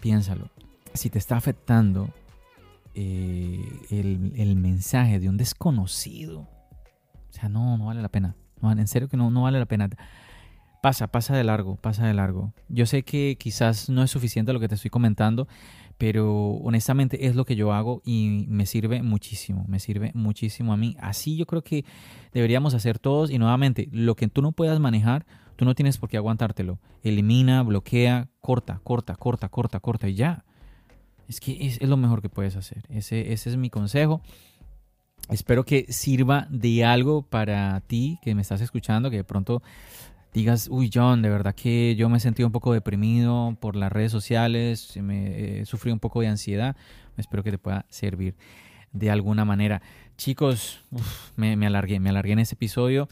piénsalo. 0.00 0.50
Si 0.92 1.08
te 1.08 1.20
está 1.20 1.36
afectando 1.36 2.10
eh, 2.96 3.62
el, 3.90 4.56
mensaje 4.56 5.20
de 5.20 5.28
un 5.28 5.36
desconocido, 5.36 6.40
o 6.40 7.32
sea, 7.32 7.48
no, 7.48 7.78
no 7.78 7.86
vale 7.86 8.02
la 8.02 8.08
pena. 8.08 8.34
En 8.60 8.88
serio 8.88 9.08
que 9.08 9.16
no, 9.16 9.30
no 9.30 9.42
vale 9.42 9.60
la 9.60 9.66
pena 9.66 9.88
pasa, 10.80 11.08
pasa 11.08 11.36
de 11.36 11.44
largo, 11.44 11.76
pasa 11.76 12.06
de 12.06 12.14
largo. 12.14 12.52
Yo 12.68 12.86
sé 12.86 13.02
que 13.02 13.36
quizás 13.38 13.88
no 13.88 14.02
es 14.02 14.10
suficiente 14.10 14.52
lo 14.52 14.60
que 14.60 14.68
te 14.68 14.74
estoy 14.74 14.90
comentando, 14.90 15.48
pero 15.98 16.52
honestamente 16.62 17.26
es 17.26 17.36
lo 17.36 17.44
que 17.44 17.56
yo 17.56 17.72
hago 17.72 18.00
y 18.04 18.46
me 18.48 18.66
sirve 18.66 19.02
muchísimo, 19.02 19.64
me 19.68 19.80
sirve 19.80 20.12
muchísimo 20.14 20.72
a 20.72 20.76
mí. 20.76 20.96
Así 20.98 21.36
yo 21.36 21.46
creo 21.46 21.62
que 21.62 21.84
deberíamos 22.32 22.74
hacer 22.74 22.98
todos 22.98 23.30
y 23.30 23.38
nuevamente, 23.38 23.88
lo 23.92 24.16
que 24.16 24.28
tú 24.28 24.40
no 24.40 24.52
puedas 24.52 24.80
manejar, 24.80 25.26
tú 25.56 25.64
no 25.64 25.74
tienes 25.74 25.98
por 25.98 26.08
qué 26.08 26.16
aguantártelo. 26.16 26.78
Elimina, 27.02 27.62
bloquea, 27.62 28.28
corta, 28.40 28.80
corta, 28.82 29.14
corta, 29.16 29.48
corta, 29.50 29.80
corta 29.80 30.08
y 30.08 30.14
ya. 30.14 30.44
Es 31.28 31.38
que 31.38 31.66
es, 31.66 31.82
lo 31.82 31.96
mejor 31.96 32.22
que 32.22 32.28
puedes 32.28 32.56
hacer. 32.56 32.84
Ese, 32.88 33.32
ese 33.32 33.50
es 33.50 33.56
mi 33.56 33.68
consejo. 33.68 34.22
Espero 35.28 35.64
que 35.64 35.84
sirva 35.90 36.48
de 36.50 36.84
algo 36.84 37.22
para 37.22 37.78
ti 37.82 38.18
que 38.22 38.34
me 38.34 38.42
estás 38.42 38.62
escuchando, 38.62 39.10
que 39.10 39.18
de 39.18 39.24
pronto 39.24 39.62
digas, 40.32 40.68
uy 40.70 40.90
John, 40.92 41.22
de 41.22 41.30
verdad 41.30 41.54
que 41.54 41.96
yo 41.96 42.08
me 42.08 42.18
he 42.18 42.20
sentido 42.20 42.46
un 42.46 42.52
poco 42.52 42.72
deprimido 42.72 43.56
por 43.60 43.76
las 43.76 43.90
redes 43.92 44.12
sociales, 44.12 44.96
me 44.96 45.60
he 45.60 45.66
sufrido 45.66 45.94
un 45.94 46.00
poco 46.00 46.20
de 46.20 46.28
ansiedad, 46.28 46.76
espero 47.16 47.42
que 47.42 47.50
te 47.50 47.58
pueda 47.58 47.86
servir 47.88 48.34
de 48.92 49.10
alguna 49.10 49.44
manera. 49.44 49.82
Chicos, 50.16 50.84
me, 51.36 51.54
alargué, 51.66 52.00
me 52.00 52.10
alargué 52.10 52.32
en 52.32 52.40
este 52.40 52.54
episodio, 52.54 53.08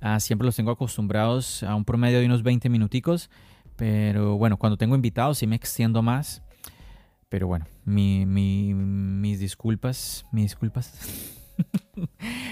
ah, 0.00 0.20
siempre 0.20 0.46
los 0.46 0.56
tengo 0.56 0.70
acostumbrados 0.70 1.62
a 1.62 1.74
un 1.74 1.84
promedio 1.84 2.20
de 2.20 2.26
unos 2.26 2.42
20 2.42 2.68
minuticos, 2.68 3.30
pero 3.76 4.36
bueno, 4.36 4.56
cuando 4.56 4.76
tengo 4.76 4.94
invitados 4.94 5.38
sí 5.38 5.46
me 5.46 5.56
extiendo 5.56 6.02
más, 6.02 6.42
pero 7.28 7.46
bueno, 7.46 7.66
mis 7.84 9.40
disculpas, 9.40 10.26
mis 10.32 10.44
disculpas. 10.44 11.38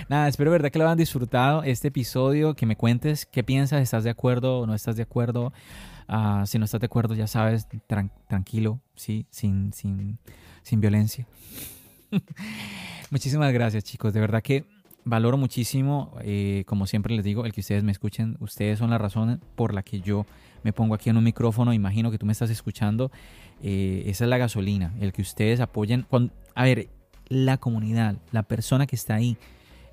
Nada, 0.08 0.28
espero 0.28 0.50
verdad 0.50 0.70
que 0.70 0.78
lo 0.78 0.84
hayan 0.84 0.98
disfrutado 0.98 1.62
este 1.62 1.88
episodio, 1.88 2.54
que 2.54 2.66
me 2.66 2.76
cuentes 2.76 3.26
qué 3.26 3.42
piensas, 3.42 3.82
estás 3.82 4.04
de 4.04 4.10
acuerdo 4.10 4.60
o 4.60 4.66
no 4.66 4.74
estás 4.74 4.96
de 4.96 5.02
acuerdo. 5.02 5.52
Ah, 6.08 6.44
si 6.46 6.58
no 6.58 6.64
estás 6.64 6.80
de 6.80 6.86
acuerdo, 6.86 7.14
ya 7.14 7.26
sabes, 7.26 7.68
tranquilo, 8.26 8.80
sí, 8.94 9.26
sin, 9.30 9.72
sin, 9.72 10.18
sin 10.62 10.80
violencia. 10.80 11.26
Muchísimas 13.10 13.52
gracias, 13.52 13.84
chicos. 13.84 14.12
De 14.12 14.20
verdad 14.20 14.42
que 14.42 14.64
valoro 15.04 15.36
muchísimo, 15.36 16.16
eh, 16.22 16.64
como 16.66 16.86
siempre 16.86 17.14
les 17.14 17.24
digo, 17.24 17.46
el 17.46 17.52
que 17.52 17.60
ustedes 17.60 17.82
me 17.82 17.92
escuchen. 17.92 18.36
Ustedes 18.40 18.78
son 18.78 18.90
la 18.90 18.98
razón 18.98 19.40
por 19.56 19.74
la 19.74 19.82
que 19.82 20.00
yo 20.00 20.26
me 20.62 20.72
pongo 20.72 20.94
aquí 20.94 21.10
en 21.10 21.16
un 21.16 21.24
micrófono. 21.24 21.72
Imagino 21.72 22.10
que 22.10 22.18
tú 22.18 22.26
me 22.26 22.32
estás 22.32 22.50
escuchando. 22.50 23.10
Eh, 23.62 24.04
esa 24.06 24.24
es 24.24 24.30
la 24.30 24.38
gasolina, 24.38 24.94
el 25.00 25.12
que 25.12 25.22
ustedes 25.22 25.60
apoyen. 25.60 26.06
Cuando, 26.08 26.32
a 26.54 26.64
ver, 26.64 26.88
la 27.30 27.56
comunidad, 27.56 28.16
la 28.32 28.42
persona 28.42 28.86
que 28.86 28.96
está 28.96 29.14
ahí 29.14 29.38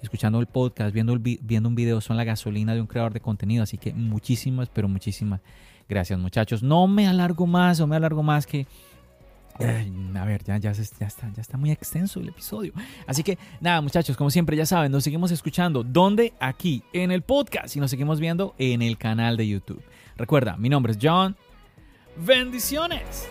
escuchando 0.02 0.40
el 0.40 0.48
podcast, 0.48 0.94
viendo, 0.94 1.18
viendo 1.20 1.70
un 1.70 1.76
video, 1.76 2.02
son 2.02 2.18
la 2.18 2.24
gasolina 2.24 2.74
de 2.74 2.82
un 2.82 2.88
creador 2.88 3.14
de 3.14 3.22
contenido. 3.22 3.64
Así 3.64 3.78
que 3.78 3.94
muchísimas, 3.94 4.68
pero 4.70 4.90
muchísimas 4.90 5.40
gracias 5.88 6.20
muchachos. 6.20 6.64
No 6.64 6.88
me 6.88 7.08
alargo 7.08 7.48
más, 7.48 7.80
no 7.80 7.88
me 7.88 7.96
alargo 7.96 8.24
más 8.24 8.46
que... 8.46 8.68
a 9.60 10.26
ver, 10.26 10.44
ya, 10.44 10.58
ya, 10.58 10.72
ya, 10.72 11.08
está, 11.08 11.32
ya 11.34 11.42
está 11.42 11.58
muy 11.58 11.72
extenso 11.72 12.20
el 12.20 12.30
episodio. 12.30 12.74
Así 13.06 13.24
que 13.24 13.38
nada, 13.62 13.82
muchachos, 13.82 14.18
como 14.18 14.30
siempre 14.30 14.58
ya 14.58 14.66
saben, 14.66 14.92
nos 14.92 15.04
seguimos 15.04 15.32
escuchando. 15.32 15.84
¿Dónde? 15.84 16.34
Aquí, 16.40 16.84
en 16.92 17.12
el 17.12 17.22
podcast. 17.22 17.76
Y 17.76 17.80
nos 17.80 17.92
seguimos 17.92 18.20
viendo 18.20 18.56
en 18.58 18.82
el 18.82 18.98
canal 18.98 19.38
de 19.38 19.48
YouTube. 19.48 19.82
Recuerda, 20.18 20.58
mi 20.58 20.70
nombre 20.70 20.94
es 20.94 21.00
John. 21.02 21.36
Bendiciones. 22.18 23.28